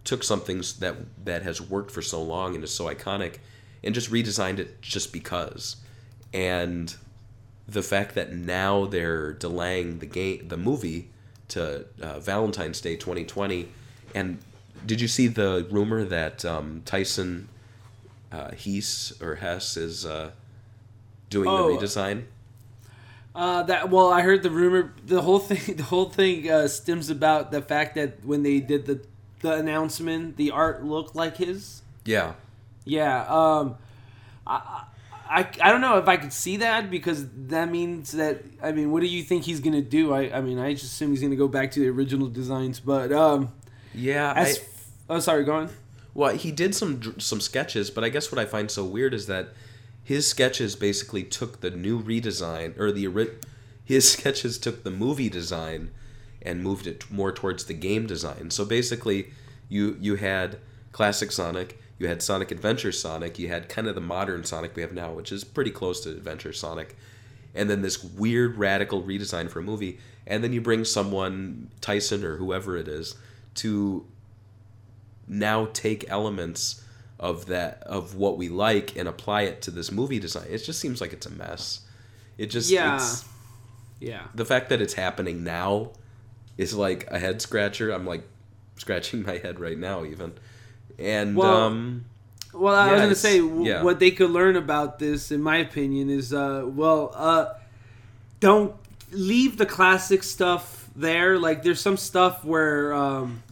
[0.03, 3.35] took something that that has worked for so long and is so iconic
[3.83, 5.77] and just redesigned it just because.
[6.33, 6.95] And
[7.67, 11.09] the fact that now they're delaying the game the movie
[11.49, 13.67] to uh, Valentine's Day 2020.
[14.15, 14.39] And
[14.85, 17.47] did you see the rumor that um, Tyson
[18.31, 20.31] uh, Heese or Hess is uh,
[21.29, 21.67] doing Oh.
[21.77, 22.23] the redesign?
[23.39, 24.93] Uh, that well, I heard the rumor.
[25.05, 28.85] The whole thing, the whole thing uh, stems about the fact that when they did
[28.85, 28.99] the
[29.39, 31.81] the announcement, the art looked like his.
[32.03, 32.33] Yeah.
[32.83, 33.21] Yeah.
[33.29, 33.77] Um,
[34.45, 34.83] I,
[35.29, 38.91] I I don't know if I could see that because that means that I mean,
[38.91, 40.11] what do you think he's gonna do?
[40.13, 43.13] I I mean, I just assume he's gonna go back to the original designs, but
[43.13, 43.53] um,
[43.93, 44.33] Yeah.
[44.35, 45.69] as I- oh sorry, go on.
[46.13, 49.27] Well, he did some some sketches, but I guess what I find so weird is
[49.27, 49.53] that
[50.09, 53.07] his sketches basically took the new redesign or the
[53.85, 55.91] his sketches took the movie design
[56.41, 58.49] and moved it more towards the game design.
[58.49, 59.27] So basically,
[59.67, 60.57] you you had
[60.91, 64.81] classic Sonic, you had Sonic Adventure Sonic, you had kind of the modern Sonic we
[64.81, 66.97] have now, which is pretty close to Adventure Sonic,
[67.53, 72.23] and then this weird radical redesign for a movie, and then you bring someone Tyson
[72.23, 73.15] or whoever it is
[73.53, 74.07] to
[75.27, 76.83] now take elements
[77.19, 80.45] of that of what we like and apply it to this movie design.
[80.49, 81.81] It just seems like it's a mess.
[82.37, 82.95] It just Yeah.
[82.95, 83.25] it's,
[83.99, 84.21] Yeah.
[84.33, 85.91] the fact that it's happening now
[86.57, 87.91] is like a head scratcher.
[87.91, 88.23] I'm like
[88.77, 90.33] scratching my head right now even.
[90.97, 92.05] And Well, um
[92.53, 93.83] Well, I Yeah, was gonna say w- yeah.
[93.83, 97.45] what they could learn about this, in my opinion, is uh, well, uh,
[98.39, 98.73] don't
[99.11, 101.37] leave the classic stuff there.
[101.37, 103.43] Like, there's some stuff where um,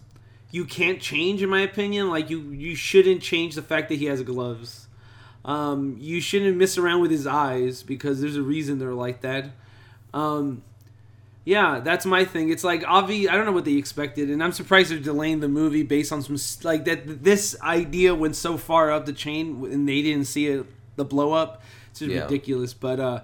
[0.51, 2.09] you can't change, in my opinion.
[2.09, 4.87] Like, you you shouldn't change the fact that he has gloves.
[5.45, 9.51] Um, you shouldn't mess around with his eyes because there's a reason they're like that.
[10.13, 10.63] Um,
[11.45, 12.49] yeah, that's my thing.
[12.49, 13.29] It's like Avi.
[13.29, 16.21] I don't know what they expected, and I'm surprised they're delaying the movie based on
[16.21, 16.37] some
[16.69, 17.23] like that.
[17.23, 20.65] This idea went so far up the chain, and they didn't see it
[20.97, 21.61] the blow up.
[21.91, 22.23] It's just Yeah.
[22.23, 22.73] ridiculous.
[22.73, 23.19] But uh,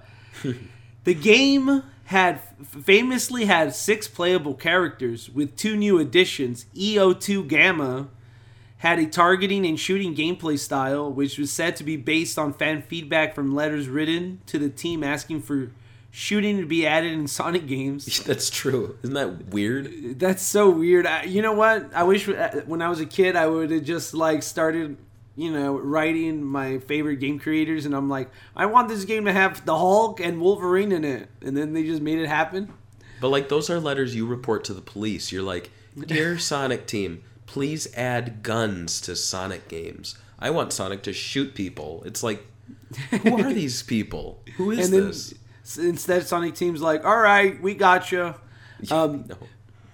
[1.04, 1.84] the game
[2.14, 6.66] had famously had six playable characters with two new additions.
[6.76, 8.08] EO2 Gamma
[8.78, 12.82] had a targeting and shooting gameplay style, which was said to be based on fan
[12.84, 15.72] feedback from letters written to the team asking for
[16.12, 18.24] shooting to be added in Sonic games.
[18.26, 18.98] that's true.
[19.02, 20.20] Isn't that weird?
[20.20, 21.08] That's so weird.
[21.08, 21.92] I, you know what?
[21.96, 24.98] I wish uh, when I was a kid I would have just like started,
[25.36, 29.34] you know, writing my favorite game creators, and I'm like, I want this game to
[29.34, 32.72] have the Hulk and Wolverine in it, and then they just made it happen.
[33.20, 35.32] But like those are letters you report to the police.
[35.32, 40.18] You're like, "Dear Sonic team, please add guns to Sonic games.
[40.40, 42.46] I want Sonic to shoot people." It's like,
[43.24, 44.42] who are these people?
[44.58, 45.34] Who is and then this?
[45.78, 48.36] instead, Sonic Team's like, all right, we got you.
[48.92, 49.38] Um, No.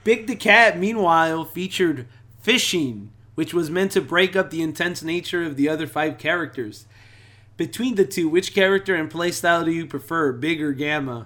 [0.04, 2.08] Big the Cat, meanwhile, featured
[2.42, 6.86] fishing, which was meant to break up the intense nature of the other five characters.
[7.56, 11.26] Between the two, which character and playstyle do you prefer, Big or Gamma?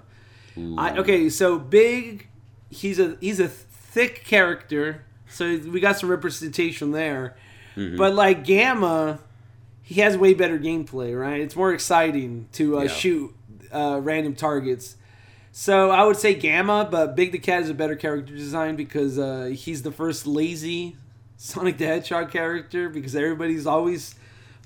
[0.56, 2.28] I, okay, so Big,
[2.70, 7.36] he's a he's a thick character, so we got some representation there.
[7.74, 7.96] Mm-hmm.
[7.96, 9.18] But like Gamma,
[9.82, 11.40] he has way better gameplay, right?
[11.40, 12.88] It's more exciting to uh, Yeah.
[12.90, 13.34] shoot
[13.72, 14.96] uh, random targets.
[15.50, 19.18] So I would say Gamma, but Big the Cat is a better character design because
[19.18, 20.96] uh, he's the first lazy
[21.36, 24.14] Sonic the Hedgehog character because everybody's always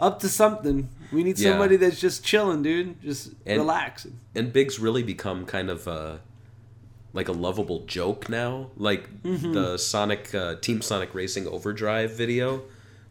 [0.00, 0.88] up to something.
[1.12, 1.50] We need Yeah.
[1.50, 4.18] somebody that's just chilling, dude, just And- relaxing.
[4.34, 6.20] and Big's really become kind of a
[7.14, 8.70] like a lovable joke now.
[8.76, 9.52] Like Mm-hmm.
[9.52, 12.62] the Sonic uh, Team Sonic Racing Overdrive video,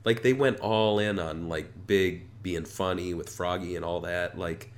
[0.06, 4.38] like they went all in on like Big being funny with Froggy and all that.
[4.38, 4.72] Like,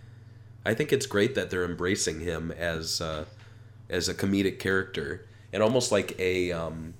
[0.65, 3.25] I think it's great that they're embracing him as uh,
[3.89, 6.93] as a comedic character and almost like a um,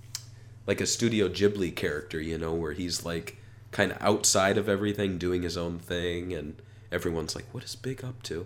[0.69, 3.37] like a Studio Ghibli character, you know, where he's like
[3.71, 8.03] kind of outside of everything, doing his own thing, and everyone's like, "What is Big
[8.03, 8.45] up to?"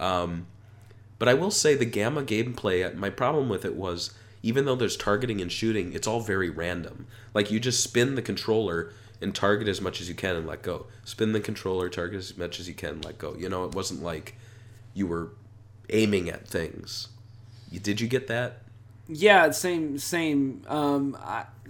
[0.00, 0.46] Um,
[1.18, 2.94] but I will say the gamma gameplay.
[2.94, 7.06] My problem with it was even though there's targeting and shooting, it's all very random.
[7.34, 10.62] Like you just spin the controller and target as much as you can and let
[10.62, 10.86] go.
[11.04, 13.34] Spin the controller, target as much as you can, and let go.
[13.36, 14.36] You know, it wasn't like
[14.94, 15.32] you were
[15.90, 17.08] aiming at things.
[17.70, 18.62] Did you get that?
[19.08, 20.62] Yeah, same, same.
[20.68, 21.16] Um,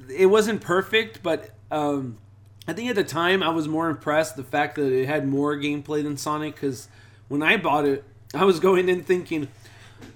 [0.09, 2.19] it wasn't perfect, but um,
[2.67, 5.57] I think at the time I was more impressed the fact that it had more
[5.57, 6.55] gameplay than Sonic.
[6.55, 6.89] Because
[7.29, 9.49] when I bought it, I was going in thinking,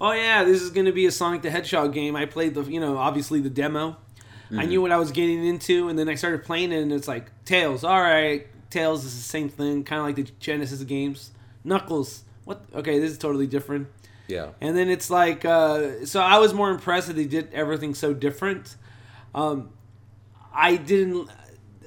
[0.01, 2.63] "Oh yeah, this is going to be a Sonic the Hedgehog game." I played the,
[2.63, 3.97] you know, obviously the demo.
[4.55, 7.09] I knew what I was getting into, and then I started playing it, and it's
[7.09, 7.85] like Tails.
[7.85, 11.31] All right, Tails is the same thing, kind of like the Genesis games.
[11.65, 12.25] Knuckles.
[12.45, 12.63] What?
[12.75, 13.89] Okay, this is totally different.
[14.29, 14.51] Yeah.
[14.61, 18.15] And then it's like, uh, so I was more impressed that they did everything so
[18.15, 18.77] different.
[19.35, 19.71] Um,
[20.55, 21.29] I didn't,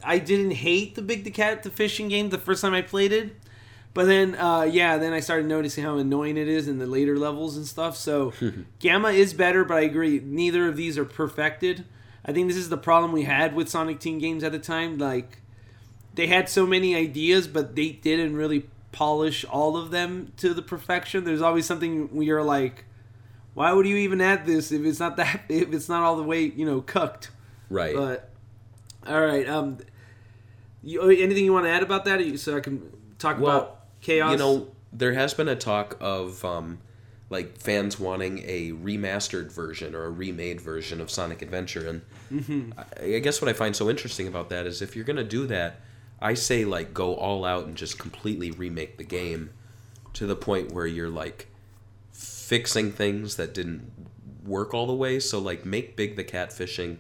[0.03, 3.11] I didn't hate the Big the Cat the fishing game the first time I played
[3.11, 3.35] it,
[3.93, 7.17] But then, uh, yeah, then I started noticing how annoying it is in the later
[7.17, 7.95] levels and stuff.
[7.95, 8.33] So,
[8.79, 11.85] Gamma is better, but I agree, neither of these are perfected.
[12.25, 14.97] I think this is the problem we had with Sonic Team games at the time.
[14.97, 15.39] Like,
[16.15, 20.61] they had so many ideas, but they didn't really polish all of them to the
[20.61, 21.23] perfection.
[21.23, 22.85] There's always something where you're like,
[23.53, 26.23] why would you even add this if it's not that if it's not all the
[26.23, 27.29] way you know cooked?
[27.69, 27.95] Right.
[27.95, 28.29] But
[29.07, 29.77] all right, um,
[30.83, 32.81] you, anything you want to add about that, so I can
[33.17, 34.31] talk Well, about chaos?
[34.31, 36.79] You know, there has been a talk of um,
[37.29, 42.71] like fans wanting a remastered version or a remade version of Sonic Adventure, and Mm-hmm.
[42.77, 45.45] I, I guess what I find so interesting about that is if you're gonna do
[45.47, 45.79] that,
[46.19, 49.51] I say like go all out and just completely remake the game
[50.13, 51.47] to the point where you're like
[52.11, 53.91] fixing things that didn't
[54.43, 55.19] work all the way.
[55.19, 56.99] So like make Big the Cat fishing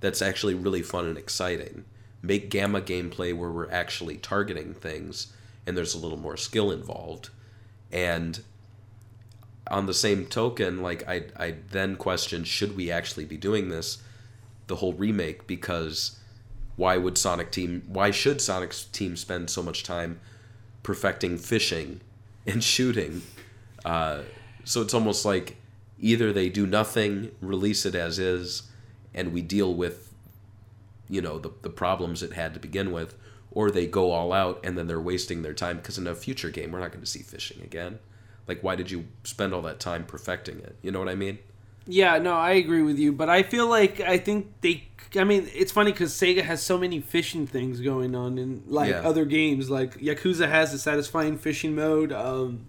[0.00, 1.84] that's actually really fun and exciting.
[2.22, 5.32] Make gamma gameplay where we're actually targeting things
[5.66, 7.30] and there's a little more skill involved.
[7.92, 8.40] And
[9.68, 13.98] on the same token, like I I then question should we actually be doing this,
[14.66, 16.18] the whole remake because
[16.76, 20.20] why would Sonic Team why should Sonic's team spend so much time
[20.82, 22.00] perfecting fishing
[22.46, 23.22] and shooting?
[23.84, 24.22] Uh,
[24.64, 25.56] so it's almost like
[26.00, 28.62] either they do nothing, release it as is,
[29.14, 30.12] and we deal with
[31.08, 33.14] you know the the problems it had to begin with,
[33.50, 36.50] or they go all out and then they're wasting their time because in a future
[36.50, 37.98] game we're not going to see fishing again.
[38.48, 40.76] Like why did you spend all that time perfecting it?
[40.82, 41.38] You know what I mean?
[41.86, 44.88] Yeah, no, I agree with you, but I feel like I think they.
[45.16, 48.90] I mean, it's funny because Sega has so many fishing things going on in like
[48.90, 49.02] Yeah.
[49.02, 49.68] other games.
[49.70, 52.10] Like Yakuza has a satisfying fishing mode.
[52.10, 52.66] Um,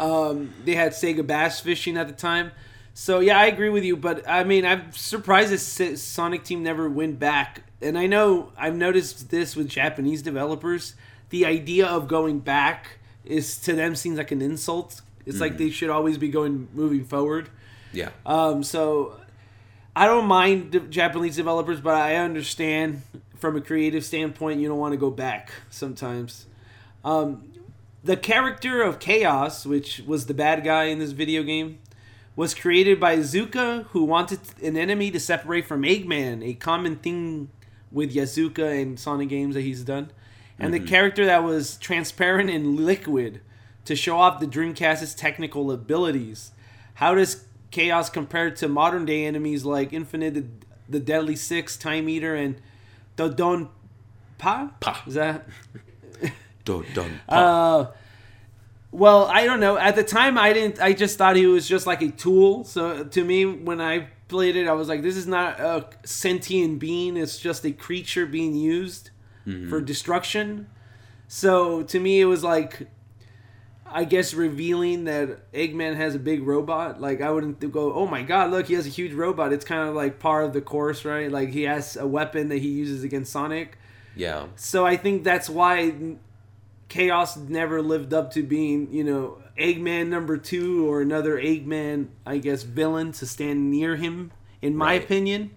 [0.00, 2.50] um, they had Sega Bass fishing at the time.
[2.94, 6.88] So yeah, I agree with you, but I mean, I'm surprised that Sonic Team never
[6.88, 7.62] went back.
[7.80, 10.94] And I know I've noticed this with Japanese developers.
[11.30, 15.00] The idea of going back is to them seems like an insult.
[15.24, 17.48] It's like they should always be going moving forward.
[17.92, 18.10] Yeah.
[18.26, 19.20] Um, so
[19.94, 23.02] I don't mind Japanese developers, but I understand
[23.36, 26.46] from a creative standpoint you don't want to go back sometimes.
[27.04, 27.52] Um,
[28.04, 31.78] the character of Chaos, which was the bad guy in this video game,
[32.34, 37.50] was created by Iizuka, who wanted an enemy to separate from Eggman, a common thing
[37.90, 40.10] with Iizuka and Sonic games that he's done.
[40.58, 43.40] And the character that was transparent and liquid
[43.84, 46.52] to show off the Dreamcast's technical abilities.
[46.94, 50.44] How does Chaos compare to modern day enemies like Infinite, the,
[50.88, 52.56] the Deadly Six, Time Eater, and
[53.16, 53.70] Dodon
[54.38, 54.70] Pa?
[54.78, 55.02] Pa.
[55.06, 55.48] Is that?
[56.64, 57.86] Dun, dun, Uh,
[58.92, 59.78] well, I don't know.
[59.78, 60.80] At the time, I didn't.
[60.80, 62.64] I just thought he was just like a tool.
[62.64, 66.78] So to me, when I played it, I was like, "This is not a sentient
[66.78, 67.16] being.
[67.16, 69.10] It's just a creature being used
[69.46, 69.70] mm-hmm.
[69.70, 70.68] for destruction."
[71.26, 72.88] So to me, it was like,
[73.86, 77.00] I guess revealing that Eggman has a big robot.
[77.00, 79.88] Like I wouldn't go, "Oh my God, look, he has a huge robot." It's kind
[79.88, 81.32] of like part of the course, right?
[81.32, 83.78] Like he has a weapon that he uses against Sonic.
[84.14, 84.48] yeah.
[84.56, 86.16] So I think that's why
[86.92, 92.36] Chaos never lived up to being, you know, Eggman number two or another Eggman, I
[92.36, 95.02] guess, villain to stand near him, in my Right.
[95.02, 95.52] opinion.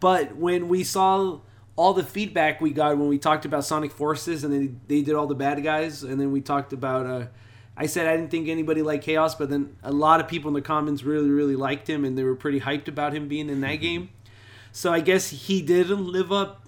[0.00, 1.38] But when we saw
[1.76, 5.14] all the feedback we got when we talked about Sonic Forces and then they did
[5.14, 7.26] all the bad guys, and then we talked about, uh,
[7.74, 10.54] I said I didn't think anybody liked Chaos, but then a lot of people in
[10.54, 13.62] the comments really, really liked him and they were pretty hyped about him being in
[13.62, 14.10] that game.
[14.72, 16.66] So I guess he didn't live up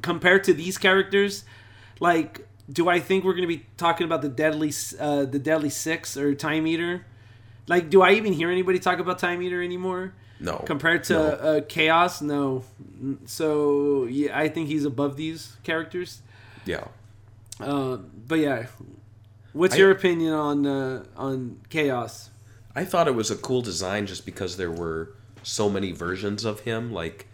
[0.00, 1.42] compared to these characters,
[1.98, 5.70] like, do I think we're going to be talking about the deadly, uh, the deadly
[5.70, 7.04] six or Time Eater?
[7.66, 10.14] Like, do I even hear anybody talk about Time Eater anymore?
[10.40, 10.56] No.
[10.66, 11.22] Compared to No.
[11.26, 12.64] uh, Chaos, no.
[13.26, 16.22] So yeah, I think he's above these characters.
[16.64, 16.84] Yeah.
[17.58, 18.66] Uh, but yeah,
[19.52, 22.30] what's I- your opinion on uh, on Chaos?
[22.74, 26.60] I thought it was a cool design just because there were so many versions of
[26.60, 26.92] him.
[26.92, 27.26] Like,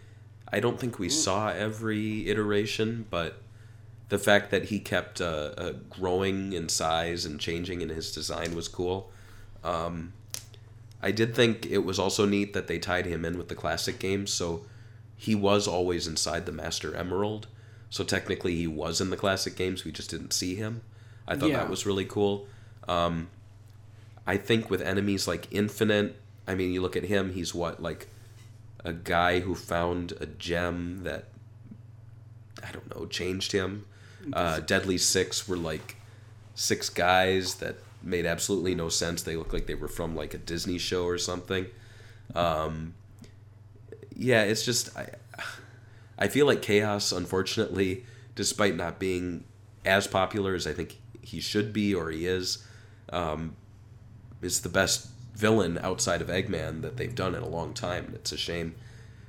[0.51, 3.39] I don't think we saw every iteration, but
[4.09, 8.55] the fact that he kept uh, uh, growing in size and changing in his design
[8.55, 9.11] was cool.
[9.63, 10.13] Um,
[11.01, 13.99] I did think it was also neat that they tied him in with the classic
[13.99, 14.65] games, so
[15.15, 17.47] he was always inside the Master Emerald.
[17.89, 19.83] So technically, he was in the classic games.
[19.85, 20.81] We just didn't see him.
[21.27, 21.57] I thought Yeah.
[21.57, 22.47] that was really cool.
[22.87, 23.29] Um,
[24.25, 26.15] I think with enemies like Infinite,
[26.47, 28.07] I mean, you look at him, he's what, like
[28.83, 31.25] a guy who found a gem that,
[32.63, 33.85] I don't know, changed him.
[34.33, 35.95] Uh, Deadly Six were like
[36.55, 39.23] six guys that made absolutely no sense.
[39.23, 41.67] They looked like they were from like a Disney show or something.
[42.35, 42.93] Um,
[44.15, 45.09] yeah, it's just, I,
[46.17, 48.05] I feel like Chaos, unfortunately,
[48.35, 49.43] despite not being
[49.85, 52.63] as popular as I think he should be or he is.
[53.09, 53.55] Um,
[54.41, 58.05] is the best villain outside of Eggman that they've done in a long time.
[58.05, 58.75] And it's a shame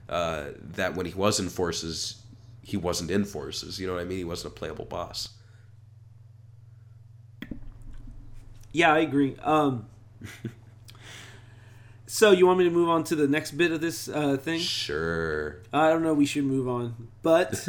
[0.09, 2.23] uh, that when he was in Forces,
[2.69, 3.79] he wasn't in Forces.
[3.81, 4.19] You know what I mean?
[4.19, 5.31] He wasn't a playable boss.
[8.73, 9.37] Yeah, I agree.
[9.43, 9.87] Um,
[12.07, 14.61] so you want me to move on to the next bit of this uh, thing?
[14.61, 15.63] Sure.
[15.73, 16.13] I don't know.
[16.15, 17.69] We should move on, but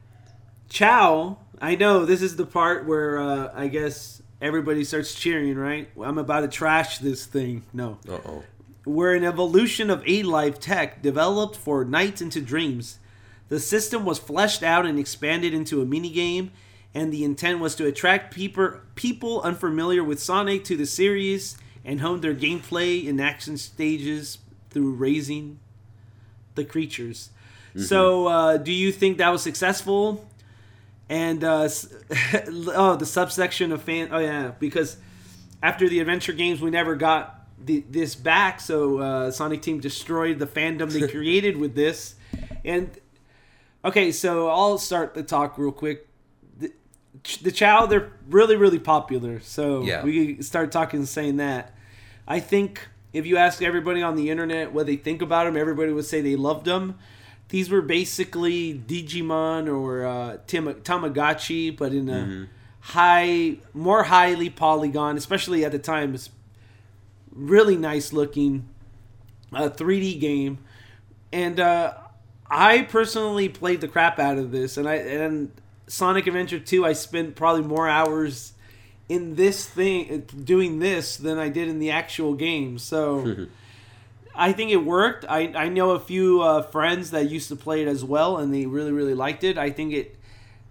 [0.68, 1.38] Chao.
[1.60, 5.56] I know this is the part where uh, I guess everybody starts cheering.
[5.56, 5.88] Right?
[6.02, 7.62] I'm about to trash this thing.
[7.72, 8.42] No, Uh oh.
[8.84, 12.98] we're an evolution of A Life tech developed for Nights into Dreams.
[13.48, 16.50] The system was fleshed out and expanded into a minigame,
[16.94, 22.00] and the intent was to attract people, people unfamiliar with Sonic to the series and
[22.00, 24.38] hone their gameplay and action stages
[24.70, 25.58] through raising
[26.54, 27.30] the creatures.
[27.76, 30.28] So, uh, do you think that was successful?
[31.08, 31.68] And uh,
[32.48, 34.08] oh, the subsection of fan.
[34.12, 34.96] Oh yeah, because
[35.60, 38.60] after the adventure games, we never got the, this back.
[38.60, 42.14] So uh, Sonic Team destroyed the fandom they created with this.
[42.64, 42.90] And
[43.84, 46.08] okay, so I'll start the talk real quick.
[46.58, 46.72] The,
[47.42, 49.40] the Chao, they're really, really popular.
[49.40, 50.02] So Yeah.
[50.04, 51.74] we start talking, saying that.
[52.26, 55.92] I think if you ask everybody on the internet what they think about them, everybody
[55.92, 56.98] would say they loved them.
[57.50, 62.48] These were basically Digimon or uh, Tim- Tamagotchi, but in a
[62.80, 66.14] high, more highly polygon, especially at the time.
[66.14, 66.30] It's
[67.32, 68.68] really nice looking
[69.52, 70.58] uh, 3D game,
[71.32, 71.94] and uh,
[72.50, 74.76] I personally played the crap out of this.
[74.76, 75.50] And I and
[75.86, 78.52] Sonic Adventure 2, I spent probably more hours
[79.08, 82.78] in this thing doing this than I did in the actual game.
[82.78, 83.46] So.
[84.36, 85.24] I think it worked.
[85.28, 88.52] I, I know a few uh, friends that used to play it as well, and
[88.52, 89.56] they really really liked it.
[89.56, 90.18] I think it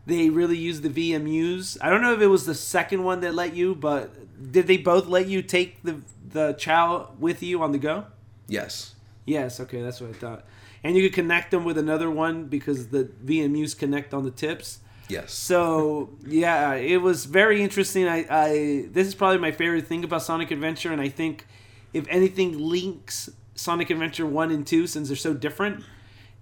[0.05, 1.78] they really used the VMUs.
[1.82, 4.78] I don't know if it was the second one that let you, but did they
[4.78, 8.05] both let you take the the chao with you on the go?
[8.47, 8.95] Yes.
[9.26, 9.59] Yes.
[9.61, 10.45] Okay, that's what I thought.
[10.84, 14.79] And you could connect them with another one because the VMUs connect on the tips.
[15.07, 15.34] Yes.
[15.34, 18.07] So yeah, it was very interesting.
[18.07, 21.45] I, I this is probably my favorite thing about Sonic Adventure, and I think
[21.93, 25.84] if anything links Sonic Adventure one and two, since they're so different,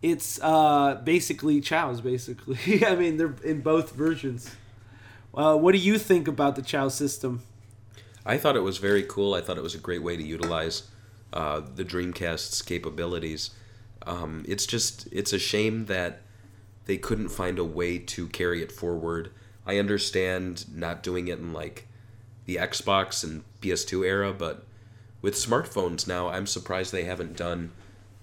[0.01, 2.01] it's uh, basically Chao's.
[2.01, 4.55] Basically, I mean they're in both versions.
[5.33, 7.41] Uh, what do you think about the Chao system?
[8.25, 9.33] I thought it was very cool.
[9.33, 10.83] I thought it was a great way to utilize
[11.33, 13.51] uh, the Dreamcast's capabilities.
[14.05, 16.21] Um, it's just it's a shame that
[16.85, 19.31] they couldn't find a way to carry it forward.
[19.65, 21.87] I understand not doing it in like
[22.45, 24.65] the Xbox and PS2 era, but
[25.21, 27.71] with smartphones now, I'm surprised they haven't done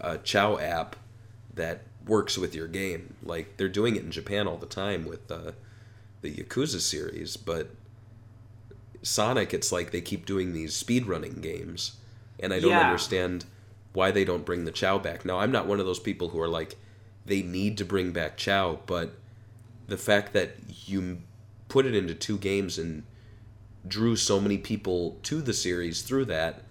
[0.00, 0.96] a Chao app
[1.54, 3.14] that works with your game.
[3.22, 5.52] Like they're doing it in Japan all the time with uh,
[6.22, 7.70] the Yakuza series, but
[9.02, 11.96] Sonic, it's like they keep doing these speedrunning games,
[12.40, 12.86] and I don't Yeah.
[12.86, 13.44] understand
[13.99, 15.24] why they don't bring the Chao back.
[15.24, 16.76] Now, I'm not one of those people who are like,
[17.26, 19.16] they need to bring back Chao, but
[19.88, 20.55] the fact that
[20.86, 21.18] you
[21.66, 23.03] put it into two games and
[23.88, 26.62] drew so many people to the series through that,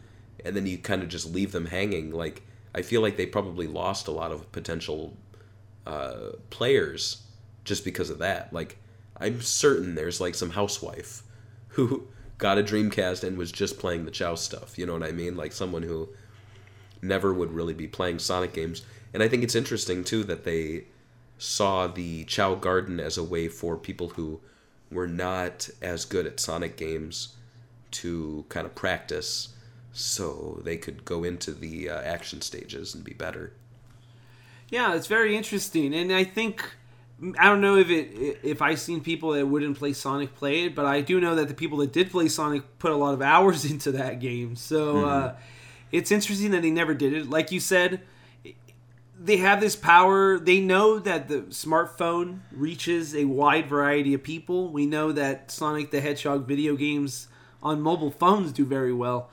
[0.45, 3.67] and then you kind of just leave them hanging, like, I feel like they probably
[3.67, 5.17] lost a lot of potential
[5.86, 7.23] uh, players
[7.65, 8.53] just because of that.
[8.53, 8.78] Like,
[9.17, 11.23] I'm certain there's like some housewife
[11.69, 12.07] who
[12.38, 14.78] got a Dreamcast and was just playing the Chao stuff.
[14.78, 15.36] You know what I mean?
[15.36, 16.07] Like someone who
[17.01, 18.83] never would really be playing Sonic games.
[19.13, 20.85] And I think it's interesting too that they
[21.37, 24.39] saw the Chao Garden as a way for people who
[24.91, 27.35] were not as good at Sonic games
[27.91, 29.49] to kind of practice
[29.93, 33.53] so they could go into the uh, action stages and be better.
[34.69, 36.63] Yeah, it's very interesting, and I think
[37.39, 40.75] I don't know if it if I've seen people that wouldn't play Sonic play it,
[40.75, 43.21] but I do know that the people that did play Sonic put a lot of
[43.21, 44.55] hours into that game.
[44.55, 45.35] So uh,
[45.91, 47.29] it's interesting that they never did it.
[47.29, 48.01] Like you said,
[49.19, 50.38] they have this power.
[50.38, 54.69] They know that the smartphone reaches a wide variety of people.
[54.69, 57.27] We know that Sonic the Hedgehog video games
[57.63, 59.29] on mobile phones do very well.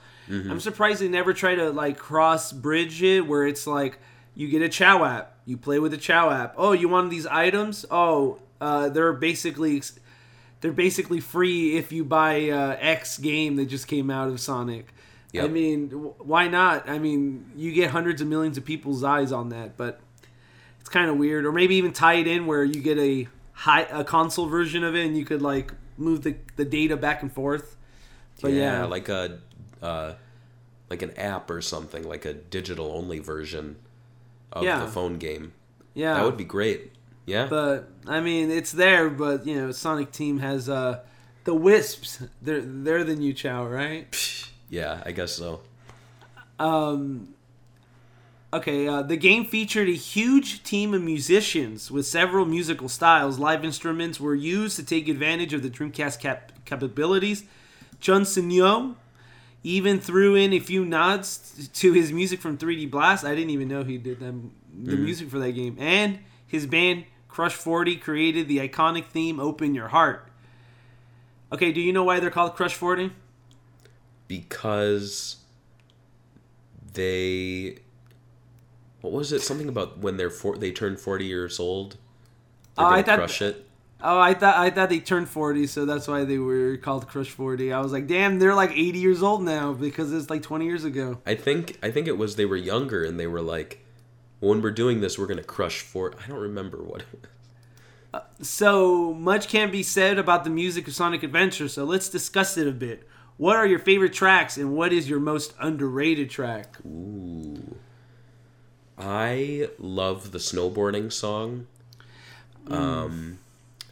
[0.49, 3.99] I'm surprised they never try to like cross bridge it where it's like
[4.33, 6.55] you get a Chao app, you play with the Chao app.
[6.57, 7.85] Oh, you want these items?
[7.91, 9.83] Oh, uh, they're basically
[10.61, 14.94] they're basically free if you buy uh, X game that just came out of Sonic.
[15.43, 16.87] I mean, why not?
[16.89, 19.99] I mean, you get hundreds of millions of people's eyes on that, but
[20.79, 21.45] it's kind of weird.
[21.45, 24.95] Or maybe even tie it in where you get a high a console version of
[24.95, 27.75] it, and you could like move the, the data back and forth.
[28.41, 29.39] But yeah, like a
[29.81, 30.13] uh,
[30.89, 33.77] like an app or something, like a digital only version
[34.51, 34.85] of Yeah.
[34.85, 35.53] the phone game.
[35.93, 36.91] yeah, That would be great.
[37.25, 37.47] Yeah.
[37.49, 39.09] But I mean, it's there.
[39.09, 40.99] But you know, Sonic Team has uh,
[41.45, 42.21] the Wisps.
[42.41, 44.07] They're they're the new Chao, right?
[44.69, 45.61] yeah, I guess so.
[46.59, 47.29] Um.
[48.53, 53.37] Okay, uh, the game featured a huge team of musicians with several musical styles.
[53.37, 57.43] Live instruments were used to take advantage of the Dreamcast cap- capabilities.
[57.99, 58.95] Jun Senoue
[59.61, 63.25] even threw in a few nods to his music from 3D Blast.
[63.25, 65.75] I didn't even know he did them, the music for that game.
[65.77, 70.29] And his band Crush 40 created the iconic theme "Open Your Heart."
[71.51, 73.11] Okay, do you know why they're called Crush 40?
[74.27, 75.37] Because
[76.93, 77.79] they
[79.01, 79.41] what was it?
[79.41, 81.91] Something about when they're for, they turn 40 years old.
[82.75, 83.61] They're Oh, I thought- crush it.
[84.01, 87.29] Oh, I thought I thought they turned forty, so that's why they were called Crush
[87.29, 87.71] Forty.
[87.71, 90.83] I was like, damn, they're like eighty years old now because it's like twenty years
[90.83, 91.19] ago.
[91.25, 93.83] I think I think it was they were younger and they were like
[94.41, 97.29] when we're doing this we're going to crush for I don't remember what it was.
[98.13, 101.69] Uh, so much can be said about the music of Sonic Adventure.
[101.69, 103.07] So let's discuss it a bit.
[103.37, 106.77] What are your favorite tracks, and what is your most underrated track?
[106.85, 107.75] Ooh.
[108.97, 111.67] I love the snowboarding song.
[112.69, 113.39] Um,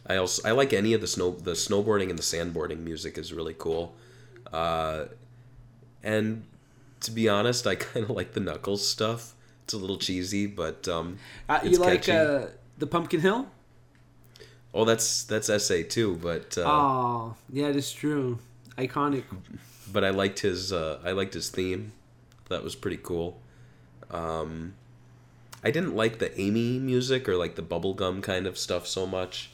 [0.06, 3.32] I also I like any of the snow the snowboarding and the sandboarding music is
[3.32, 3.94] really cool.
[4.52, 5.06] Uh,
[6.02, 6.44] and
[7.00, 9.34] to be honest, I kind of like the Knuckles stuff.
[9.64, 11.18] It's a little cheesy, but um,
[11.48, 12.46] Uh, you like uh,
[12.78, 13.48] the Pumpkin Hill?
[14.74, 16.16] oh, that's that's SA too.
[16.16, 18.38] But uh, Oh, yeah, it is true.
[18.78, 19.24] Iconic.
[19.92, 21.92] but I liked his uh, I liked his theme.
[22.48, 23.40] That was pretty cool.
[24.10, 24.74] Um,
[25.62, 29.50] I didn't like the Amy music or like the bubblegum kind of stuff so much.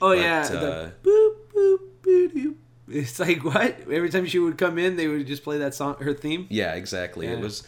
[0.00, 2.54] Oh But, yeah, uh, boop boop boop.
[2.88, 3.80] It's like what?
[3.82, 6.46] Every time she would come in, they would just play that song, her theme.
[6.50, 7.26] Yeah, exactly.
[7.26, 7.62] It was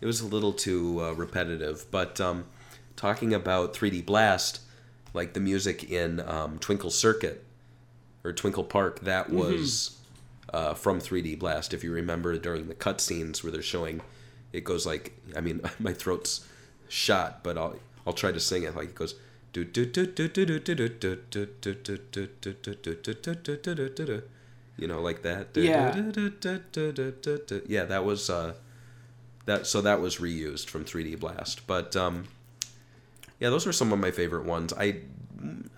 [0.00, 1.86] it was a little too uh, repetitive.
[1.90, 2.44] But um,
[2.96, 4.60] talking about 3D Blast,
[5.14, 7.44] like the music in um, Twinkle Circuit
[8.24, 9.98] or Twinkle Park, that was
[10.52, 11.74] uh, from 3D Blast.
[11.74, 14.00] If you remember during the cutscenes where they're showing,
[14.52, 16.46] it goes like, I mean, my throat's
[16.88, 17.76] shot, but I'll
[18.06, 18.76] I'll try to sing it.
[18.76, 19.14] Like it goes.
[24.76, 25.48] You know, like that.
[25.64, 25.92] Yeah.
[27.66, 28.54] Yeah, that was uh,
[29.46, 29.66] that.
[29.66, 32.28] So that was reused from 3D Blast, but um,
[33.40, 34.72] yeah, those were some of my favorite ones.
[34.74, 35.00] I,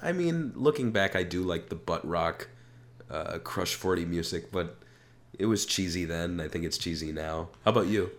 [0.02, 2.48] I mean, looking back, I do like the butt rock
[3.10, 4.76] uh crush 40 music but
[5.38, 8.10] it was cheesy then i think it's cheesy now how about you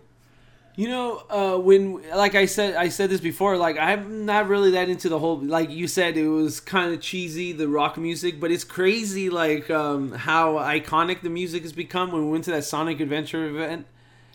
[0.75, 1.83] You know, uh, when
[2.15, 3.57] like I said, I said this before.
[3.57, 5.37] Like I'm not really that into the whole.
[5.43, 8.39] Like you said, it was kind of cheesy, the rock music.
[8.39, 12.13] But it's crazy, like um, how iconic the music has become.
[12.13, 13.87] When we went to that Sonic Adventure event,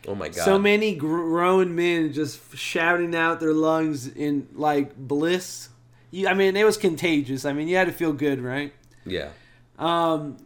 [0.07, 5.71] oh my god so many grown men just shouting out their lungs in like bliss.
[6.11, 7.47] You, I mean, it was contagious.
[7.47, 8.73] I mean, you had to feel good, right?
[9.07, 9.31] yeah
[9.79, 10.37] Um,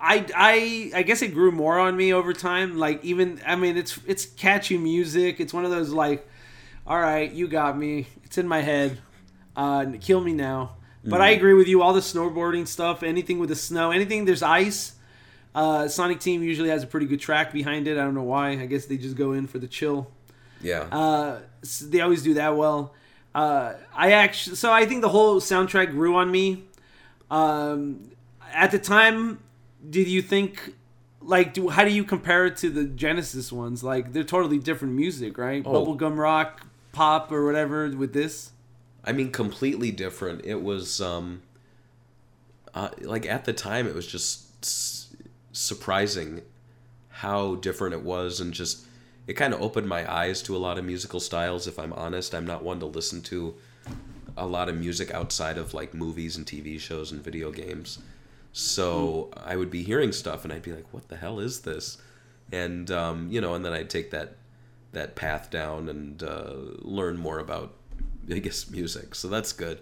[0.00, 2.78] I, I I guess it grew more on me over time.
[2.78, 5.40] Like even I mean it's it's catchy music.
[5.40, 6.26] It's one of those like,
[6.86, 8.06] all right, you got me.
[8.24, 8.98] It's in my head.
[9.56, 10.76] Uh, kill me now.
[11.04, 11.80] But I agree with you.
[11.82, 14.92] All the snowboarding stuff, anything with the snow, anything there's ice.
[15.54, 17.96] Uh, Sonic Team usually has a pretty good track behind it.
[17.98, 18.50] I don't know why.
[18.50, 20.10] I guess they just go in for the chill.
[20.60, 22.94] yeah Uh, s- they always do that well.
[23.34, 26.64] Uh, I actually, so I think the whole soundtrack grew on me.
[27.30, 28.10] Um,
[28.52, 29.38] at the time,
[29.88, 30.74] did you think,
[31.20, 33.82] like, do, how do you compare it to the Genesis ones?
[33.84, 35.62] Like, they're totally different music, right?
[35.64, 35.84] Oh.
[35.84, 38.52] Bubblegum rock, pop, or whatever with this.
[39.04, 40.44] I mean, completely different.
[40.44, 41.42] It was um,
[42.74, 45.16] uh, like at the time, it was just s-
[45.52, 46.42] surprising
[47.08, 48.86] how different it was, and just
[49.26, 51.66] it kind of opened my eyes to a lot of musical styles.
[51.66, 53.54] If I'm honest, I'm not one to listen to
[54.36, 57.98] a lot of music outside of like movies and TV shows and video games.
[58.52, 61.98] So I would be hearing stuff, and I'd be like, "What the hell is this?"
[62.50, 64.36] And um, you know, and then I'd take that
[64.92, 67.74] that path down and uh, learn more about
[68.30, 69.14] I guess music.
[69.14, 69.80] So that's good.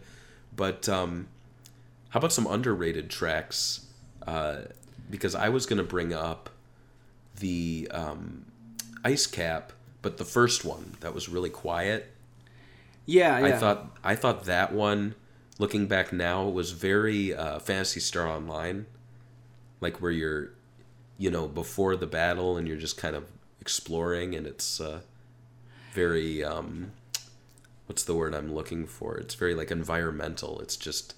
[0.54, 1.28] But um,
[2.10, 3.86] how about some underrated tracks?
[4.26, 4.62] Uh,
[5.08, 6.50] because I was gonna bring up
[7.38, 8.46] the um,
[9.04, 12.12] Ice Cap, but the first one that was really quiet.
[13.04, 13.46] Yeah, yeah.
[13.46, 15.14] I thought I thought that one,
[15.58, 18.86] looking back now, it was very uh, Phantasy Star Online,
[19.80, 20.50] like where you're,
[21.18, 23.24] you know, before the battle and you're just kind of
[23.60, 25.00] exploring, and it's uh,
[25.92, 26.92] very um,
[27.86, 29.16] what's the word I'm looking for?
[29.16, 30.60] It's very like environmental.
[30.60, 31.14] It's just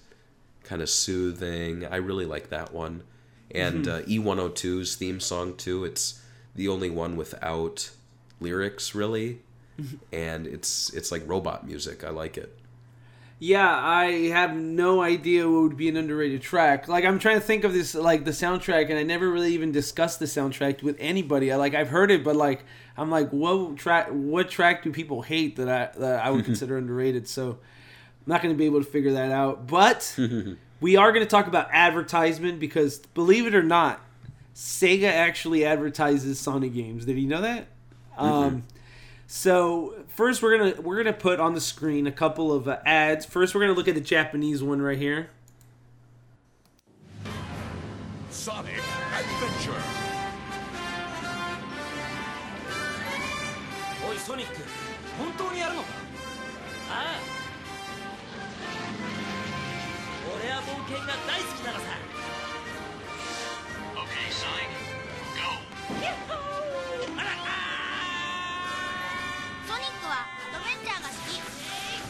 [0.63, 1.85] kind of soothing.
[1.85, 3.03] I really like that one,
[3.51, 5.85] and uh, E102's theme song too.
[5.85, 6.21] It's
[6.55, 7.91] the only one without
[8.41, 9.39] lyrics really
[10.11, 12.03] and it's it's like robot music.
[12.03, 12.58] I like it.
[13.41, 16.89] Yeah, I have no idea what would be an underrated track.
[16.89, 19.71] Like I'm trying to think of this like the soundtrack, and I never really even
[19.71, 21.49] discussed the soundtrack with anybody.
[21.49, 22.65] I like I've heard it, but like
[22.97, 24.09] I'm like, what track?
[24.09, 27.29] What track do people hate that I that I would consider underrated?
[27.29, 27.57] So I'm
[28.25, 29.67] not going to be able to figure that out.
[29.67, 30.17] But
[30.81, 34.01] we are going to talk about advertisement because believe it or not,
[34.53, 37.05] Sega actually advertises Sonic games.
[37.05, 37.67] Did you know that?
[38.17, 38.63] Um,
[39.27, 43.24] so first, we're gonna we're gonna put on the screen a couple of uh, ads.
[43.24, 45.30] First, we're gonna look at the Japanese one right here.
[48.30, 48.74] Sonic
[49.12, 49.80] Adventure.
[54.06, 54.56] おいソニック
[55.18, 55.88] 本当にやるのか
[56.90, 57.34] ああ
[60.36, 61.84] 俺は冒険が大好きなのさ
[63.96, 64.68] Okay, Sonic,
[66.38, 66.47] go.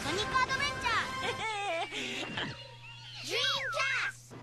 [0.09, 2.55] ニ ックアドベンチャー
[3.25, 4.35] Dreamcast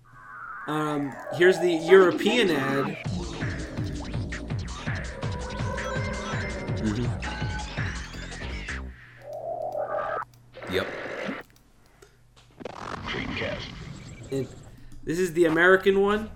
[0.69, 2.97] Um, here's the European ad.
[10.71, 10.87] Yep.
[13.07, 13.63] Dreamcast.
[14.31, 14.49] And
[15.05, 16.31] this is the American one,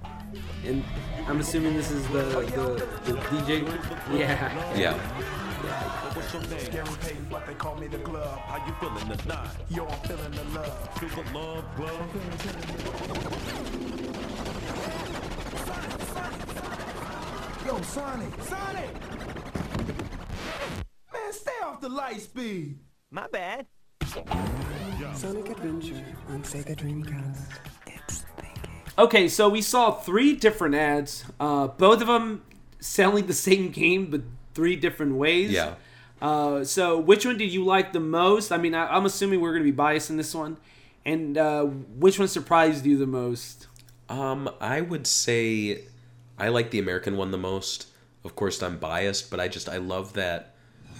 [0.64, 0.84] and
[1.28, 4.18] I'm assuming this is the the, the DJ one.
[4.18, 4.76] Yeah.
[4.76, 5.39] Yeah.
[6.13, 6.71] What's your name?
[6.71, 8.37] Gary Payton, but they call me the glove.
[8.39, 9.49] How you feeling tonight?
[9.69, 10.99] Yo, I'm feeling the love.
[10.99, 12.15] Feel the love, glove.
[17.65, 18.93] Yo, Sonic, Sonic!
[21.13, 22.79] Man, stay off the light speed.
[23.09, 23.67] My bad
[25.15, 27.45] Sonic Adventure on Sega Dreamcast.
[28.97, 31.23] Okay, so we saw three different ads.
[31.39, 32.43] Uh, both of them
[32.81, 34.21] selling the same game, but
[34.53, 35.51] three different ways.
[35.51, 35.75] Yeah.
[36.21, 38.51] Uh, so which one did you like the most?
[38.51, 40.57] I mean, I, I'm assuming we're going to be biased in this one.
[41.03, 43.67] And uh, which one surprised you the most?
[44.07, 45.83] Um, I would say
[46.37, 47.87] I like the American one the most.
[48.23, 50.53] Of course, I'm biased, but I just I love that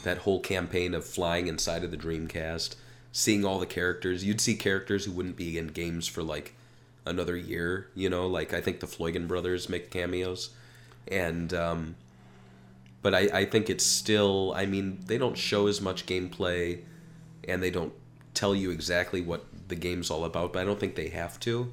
[0.03, 2.75] that whole campaign of flying inside of the Dreamcast,
[3.11, 4.23] seeing all the characters.
[4.23, 6.55] You'd see characters who wouldn't be in games for like
[7.05, 7.89] another year.
[7.93, 10.49] You know, like I think the Floigan brothers make cameos,
[11.07, 11.95] and um,
[13.01, 14.53] but I I think it's still.
[14.55, 16.81] I mean, they don't show as much gameplay,
[17.47, 17.93] and they don't
[18.33, 20.53] tell you exactly what the game's all about.
[20.53, 21.71] But I don't think they have to.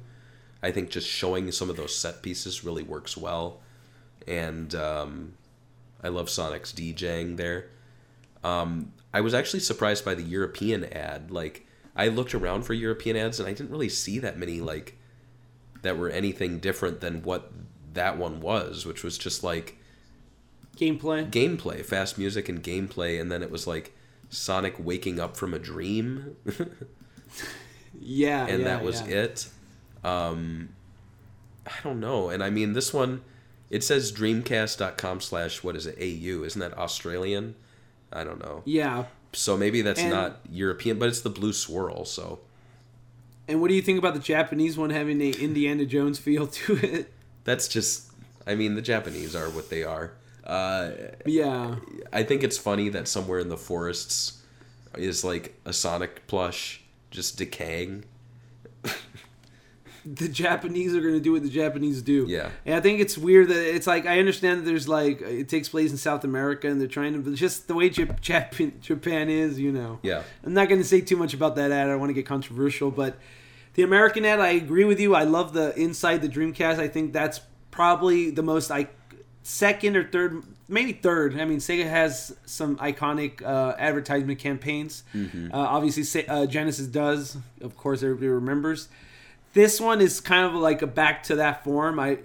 [0.61, 3.61] I think just showing some of those set pieces really works well,
[4.27, 5.33] and um,
[6.03, 7.69] I love Sonic's DJing there.
[8.43, 11.31] Um, I was actually surprised by the European ad.
[11.31, 11.65] Like
[11.95, 14.97] I looked around for European ads, and I didn't really see that many like
[15.81, 17.51] that were anything different than what
[17.93, 19.78] that one was, which was just like
[20.79, 21.29] Gameplay.
[21.29, 23.93] gameplay, fast music and gameplay, and then it was like
[24.29, 26.35] Sonic waking up from a dream.
[28.01, 28.45] Yeah.
[28.47, 29.23] and yeah, that was yeah.
[29.23, 29.47] it.
[30.03, 30.69] Um,
[31.65, 32.29] I don't know.
[32.29, 33.21] And I mean, this one,
[33.69, 36.43] it says dreamcast.com slash, what is it, AU.
[36.43, 37.55] Isn't that Australian?
[38.11, 38.61] I don't know.
[38.65, 39.05] Yeah.
[39.33, 42.05] So maybe that's And- not European, but it's the blue swirl.
[42.05, 42.39] So
[43.47, 46.75] And what do you think about the Japanese one having a Indiana Jones feel to
[46.77, 47.11] it?
[47.43, 48.11] that's just,
[48.47, 50.13] I mean, the Japanese are what they are.
[50.49, 50.91] Uh,
[51.25, 51.75] Yeah.
[52.11, 54.41] I think it's funny that somewhere in the forests
[54.97, 56.81] is like a Sonic plush
[57.11, 58.05] just decaying.
[60.05, 62.25] the Japanese are going to do what the Japanese do.
[62.27, 62.49] Yeah.
[62.65, 65.69] And I think it's weird that it's like I understand that there's like it takes
[65.69, 69.29] place in South America and they're trying to but just the way Jap- Jap- Japan
[69.29, 69.99] is, you know.
[70.01, 70.23] Yeah.
[70.43, 71.87] I'm not going to say too much about that ad.
[71.87, 73.17] I don't want to get controversial, but
[73.75, 75.13] the American ad, I agree with you.
[75.15, 76.79] I love the inside the Dreamcast.
[76.79, 78.87] I think that's probably the most I
[79.43, 81.39] second or third, maybe third.
[81.39, 85.03] I mean, Sega has some iconic uh, advertisement campaigns.
[85.53, 87.37] Uh, obviously, uh, Genesis does.
[87.61, 88.89] Of course, everybody remembers.
[89.53, 91.99] This one is kind of like a back to that form.
[91.99, 92.19] I.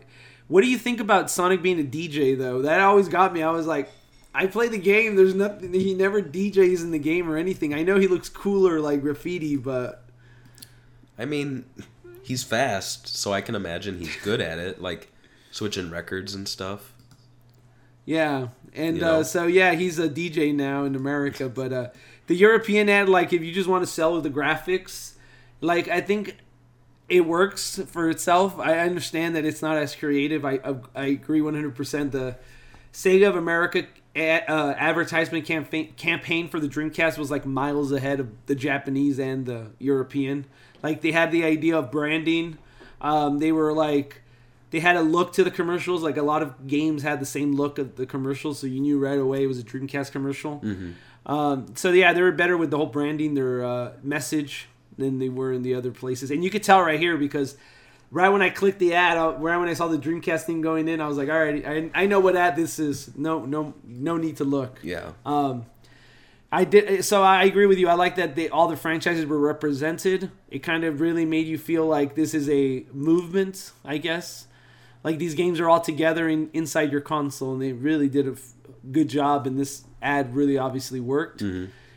[0.46, 2.60] What do you think about Sonic being a DJ though?
[2.62, 3.42] That always got me.
[3.42, 3.90] I was like,
[4.34, 5.16] I play the game.
[5.16, 5.72] There's nothing.
[5.72, 7.72] He never DJs in the game or anything.
[7.72, 10.04] I know he looks cooler like graffiti, but
[11.18, 11.64] I mean,
[12.22, 15.12] he's fast, so I can imagine he's good at it, like
[15.50, 16.92] switching records and stuff.
[18.05, 18.48] Yeah.
[18.74, 19.20] And You know?
[19.20, 21.48] uh, so yeah, he's a DJ now in America.
[21.48, 21.88] But uh,
[22.26, 25.12] the European ad, like if you just want to sell the graphics,
[25.61, 26.36] like I think
[27.09, 28.59] it works for itself.
[28.59, 30.44] I understand that it's not as creative.
[30.44, 32.11] I I, I agree 100%.
[32.11, 32.36] The
[32.92, 33.86] Sega of America
[34.16, 39.18] ad, uh, advertisement campaign campaign for the Dreamcast was like miles ahead of the Japanese
[39.20, 40.46] and the European.
[40.82, 42.59] Like they had the idea of branding.
[43.00, 44.22] Um, they were like
[44.75, 46.03] they had a look to the commercials.
[46.03, 48.99] Like a lot of games had the same look of the commercials, so you knew
[48.99, 50.62] right away it was a Dreamcast commercial.
[51.27, 54.68] Um, so yeah, they were better with the whole branding, their uh, message.
[54.99, 56.31] than they were in the other places.
[56.31, 57.57] And you could tell right here because
[58.11, 61.01] right when I clicked the ad, right when I saw the Dreamcast thing going in,
[61.01, 63.16] I was like, all right, I, I know what ad this is.
[63.16, 64.79] No, no, no need to look.
[64.83, 65.12] Yeah.
[65.27, 65.66] Um,
[66.53, 67.05] I did.
[67.05, 67.89] So I agree with you.
[67.89, 70.31] I like that they, all the franchises were represented.
[70.51, 73.72] It kind of really made you feel like this is a movement.
[73.85, 74.47] I guess,
[75.05, 78.32] like these games are all together in, inside your console, and they really did a
[78.32, 78.52] f-
[78.90, 79.46] good job.
[79.46, 81.42] And this ad really obviously worked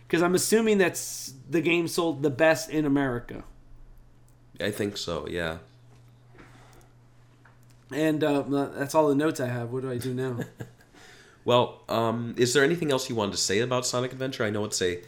[0.07, 3.43] because I'm assuming that's the game sold the best in America.
[4.59, 5.27] I think so.
[5.27, 5.57] Yeah.
[7.91, 8.43] And uh,
[8.75, 9.71] that's all the notes I have.
[9.71, 10.39] What do I do now?
[11.47, 14.43] Well, um, is there anything else you wanted to say about Sonic Adventure?
[14.43, 14.99] I know it's a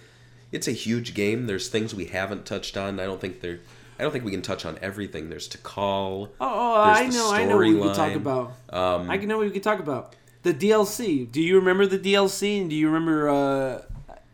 [0.54, 1.48] it's a huge game.
[1.48, 2.98] There's things we haven't touched on.
[2.98, 3.60] I don't think there
[4.00, 5.30] I don't think we can touch on everything.
[5.30, 6.30] There's to call.
[6.40, 8.54] Oh, oh I know, I know what we can talk about.
[8.70, 10.16] Um, I know what we could talk about.
[10.44, 11.30] The DLC.
[11.30, 12.62] Do you remember the DLC?
[12.62, 13.82] And do you remember uh,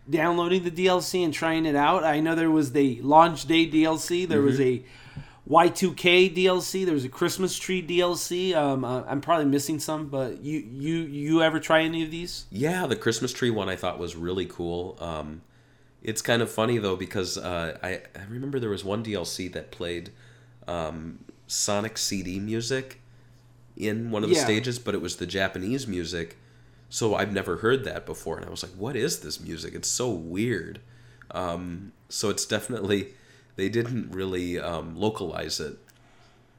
[0.08, 2.04] downloading the DLC and trying it out?
[2.04, 4.28] I know there was the launch day DLC.
[4.28, 4.84] There was a
[5.50, 6.86] Y2K DLC.
[6.86, 8.56] There was a Christmas tree DLC.
[8.56, 12.46] Um, uh, I'm probably missing some, but you you you ever try any of these?
[12.52, 14.96] Yeah, the Christmas tree one I thought was really cool.
[15.00, 15.42] Um,
[16.06, 19.72] it's kind of funny though because uh, I I remember there was one DLC that
[19.72, 20.12] played
[20.68, 23.02] um, Sonic CD music
[23.78, 24.44] in one of the Yeah.
[24.46, 26.38] stages, but it was the Japanese music.
[26.90, 29.74] So I've never heard that before, and I was like, "What is this music?
[29.74, 30.80] It's so weird."
[31.32, 33.14] Um, so it's definitely
[33.58, 35.78] they didn't really um, localize it,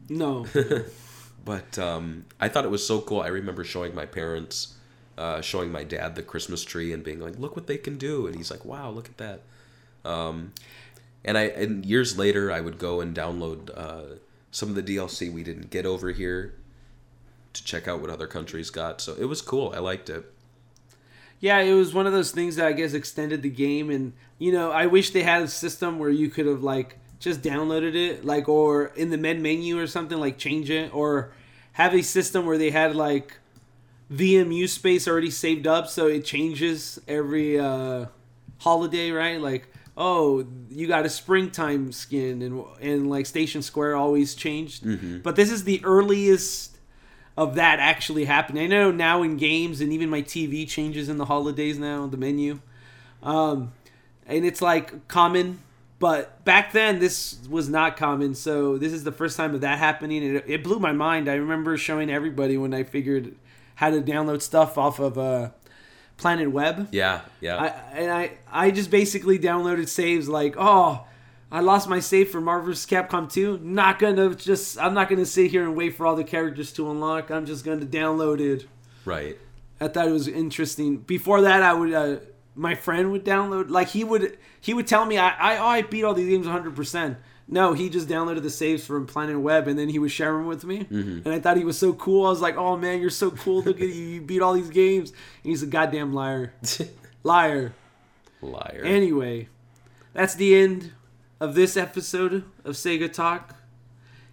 [0.09, 0.47] No.
[1.45, 3.21] but um, I thought it was so cool.
[3.21, 4.75] I remember showing my parents,
[5.19, 8.27] uh, showing my dad the Christmas tree, and being like, "Look what they can do!"
[8.27, 9.43] And he's like, "Wow, look at that."
[10.05, 10.53] Um,
[11.25, 14.17] and I and years later, I would go and download uh,
[14.51, 16.55] some of the DLC we didn't get over here
[17.53, 19.01] to check out what other countries got.
[19.01, 19.73] So it was cool.
[19.75, 20.33] I liked it.
[21.41, 24.53] Yeah, it was one of those things that I guess extended the game, and you
[24.53, 28.25] know, I wish they had a system where you could have like just downloaded it,
[28.25, 31.33] like or in the med menu or something, like change it, or
[31.73, 33.37] have a system where they had like
[34.13, 38.07] VMU space already saved up, so it changes every uh,
[38.59, 39.41] holiday, right?
[39.41, 44.85] Like, oh, you got a springtime skin, and and like Station Square always changed,
[45.23, 46.77] but this is the earliest
[47.37, 48.63] of that actually happening.
[48.63, 52.17] I know now in games and even my TV changes in the holidays now, the
[52.17, 52.61] menu.
[53.23, 53.73] Um,
[54.27, 55.61] and it's like common,
[55.99, 58.35] but back then this was not common.
[58.35, 60.23] So this is the first time of that happening.
[60.23, 61.29] It, it blew my mind.
[61.29, 63.35] I remember showing everybody when I figured
[63.77, 65.51] how to download stuff off of uh,
[66.17, 66.89] Planet Web.
[66.93, 67.57] Yeah, yeah.
[67.57, 67.67] I,
[67.99, 71.07] and I, I just basically downloaded saves like, oh,
[71.51, 72.87] I lost my save for Marvel vs.
[72.87, 73.61] Capcom 2.
[73.63, 76.91] Not gonna just, I'm not gonna sit here and wait for all the characters to
[76.91, 77.31] unlock.
[77.31, 78.67] I'm just gonna download it.
[79.05, 79.39] right.
[79.79, 80.97] I thought it was interesting.
[80.97, 82.17] Before that, I would, uh,
[82.55, 85.83] my friend would download, like he would, he would tell me, I, I, oh, I
[85.83, 86.75] beat all these games 100.
[86.75, 87.19] percent
[87.49, 90.47] No, he just downloaded the saves from Planet Web and then he was sharing them
[90.49, 90.87] with me.
[90.91, 92.27] And I thought he was so cool.
[92.27, 93.63] I was like, oh man, you're so cool.
[93.63, 95.11] Look at you, you beat all these games.
[95.11, 96.53] And he's a goddamn liar,
[97.23, 97.73] liar.
[98.43, 98.83] Liar.
[98.85, 99.49] Anyway,
[100.13, 100.93] that's the end
[101.41, 103.55] of this episode of Sega Talk.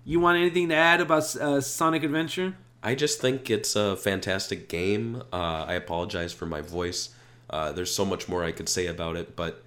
[0.05, 2.55] You want anything to add about uh, Sonic Adventure?
[2.81, 5.23] I just think it's a fantastic game.
[5.31, 7.09] Uh, I apologize for my voice.
[7.49, 9.63] Uh, there's so much more I could say about it, but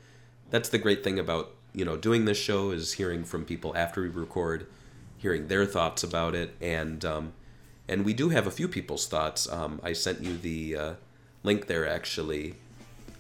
[0.51, 4.01] that's the great thing about you know doing this show is hearing from people after
[4.01, 4.67] we record,
[5.19, 7.33] hearing their thoughts about it, and um,
[7.87, 9.49] and we do have a few people's thoughts.
[9.49, 10.93] Um, I sent you the uh,
[11.45, 12.55] link there actually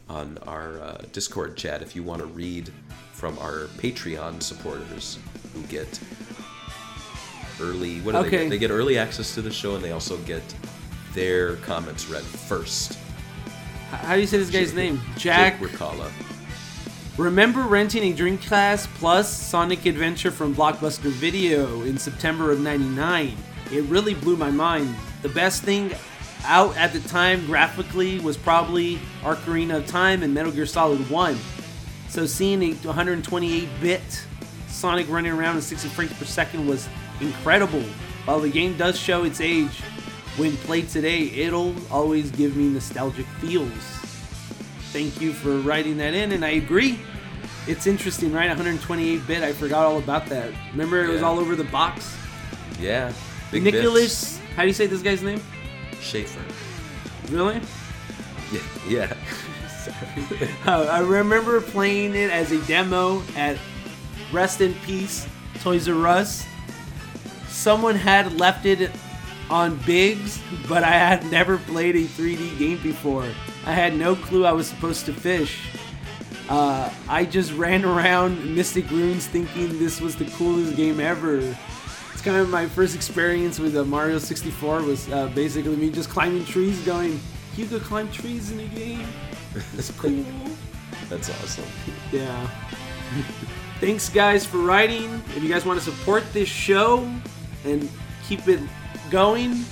[0.08, 2.72] on our uh, Discord chat if you want to read
[3.12, 5.18] from our Patreon supporters
[5.52, 6.00] who get
[7.60, 8.00] early.
[8.00, 8.38] What do they Okay.
[8.44, 8.50] get?
[8.50, 10.42] They get early access to the show, and they also get
[11.12, 12.98] their comments read first.
[13.90, 15.00] How do you say this guy's name?
[15.16, 15.60] Jack.
[15.60, 16.10] Jake Ricala.
[17.18, 23.34] Remember renting a Dreamcast Plus Sonic Adventure from Blockbuster Video in September of 99?
[23.72, 24.94] It really blew my mind.
[25.22, 25.92] The best thing
[26.44, 31.38] out at the time graphically was probably Ocarina of Time and Metal Gear Solid 1.
[32.10, 34.26] So seeing a 128-bit
[34.68, 36.86] Sonic running around at 60 frames per second was
[37.22, 37.82] incredible.
[38.26, 39.80] While the game does show its age,
[40.36, 44.05] when played today, it'll always give me nostalgic feels
[44.96, 46.98] thank you for writing that in and i agree
[47.66, 51.54] it's interesting right 128 bit i forgot all about that remember it was all over
[51.54, 52.16] the box
[52.80, 53.12] Yeah.
[53.52, 55.42] Big nicholas how do you say this guy's name
[55.90, 56.02] bits.
[56.02, 56.40] Schaefer.
[57.30, 57.60] really
[58.50, 58.60] Yeah.
[58.88, 59.16] Yeah.
[60.66, 63.56] Uh, i remember playing it as a demo at
[64.32, 65.28] rest in peace
[65.60, 66.44] toys r us
[67.48, 68.90] someone had left it
[69.48, 73.26] on bigs but i had never played a 3d game before
[73.66, 75.68] i had no clue i was supposed to fish
[76.48, 81.38] Uh, I just ran around Mystic Ruins thinking this was the coolest game ever.
[82.12, 86.08] It's kind of my first experience with uh, Mario 64 was uh, basically me just
[86.08, 87.18] climbing trees, going,
[87.56, 89.08] "You could climb trees in a game.
[89.74, 90.22] It's cool."
[91.10, 91.66] That's awesome.
[92.12, 92.46] Yeah.
[93.80, 95.10] Thanks, guys, for writing.
[95.34, 97.10] If you guys want to support this show
[97.64, 97.90] and
[98.28, 98.60] keep it
[99.10, 99.64] going,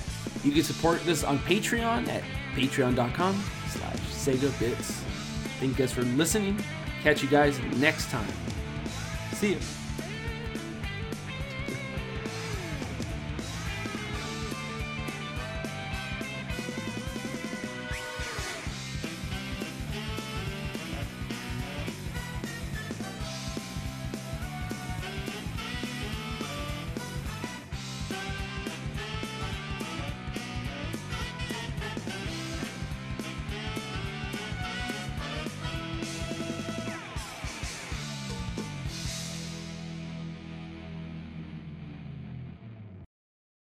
[0.42, 2.24] you can support this on Patreon at
[2.59, 3.34] patreon.com
[4.24, 5.02] Sega Bits.
[5.60, 6.58] Thank you guys for listening.
[7.02, 8.26] Catch you guys next time.
[9.32, 9.84] See you.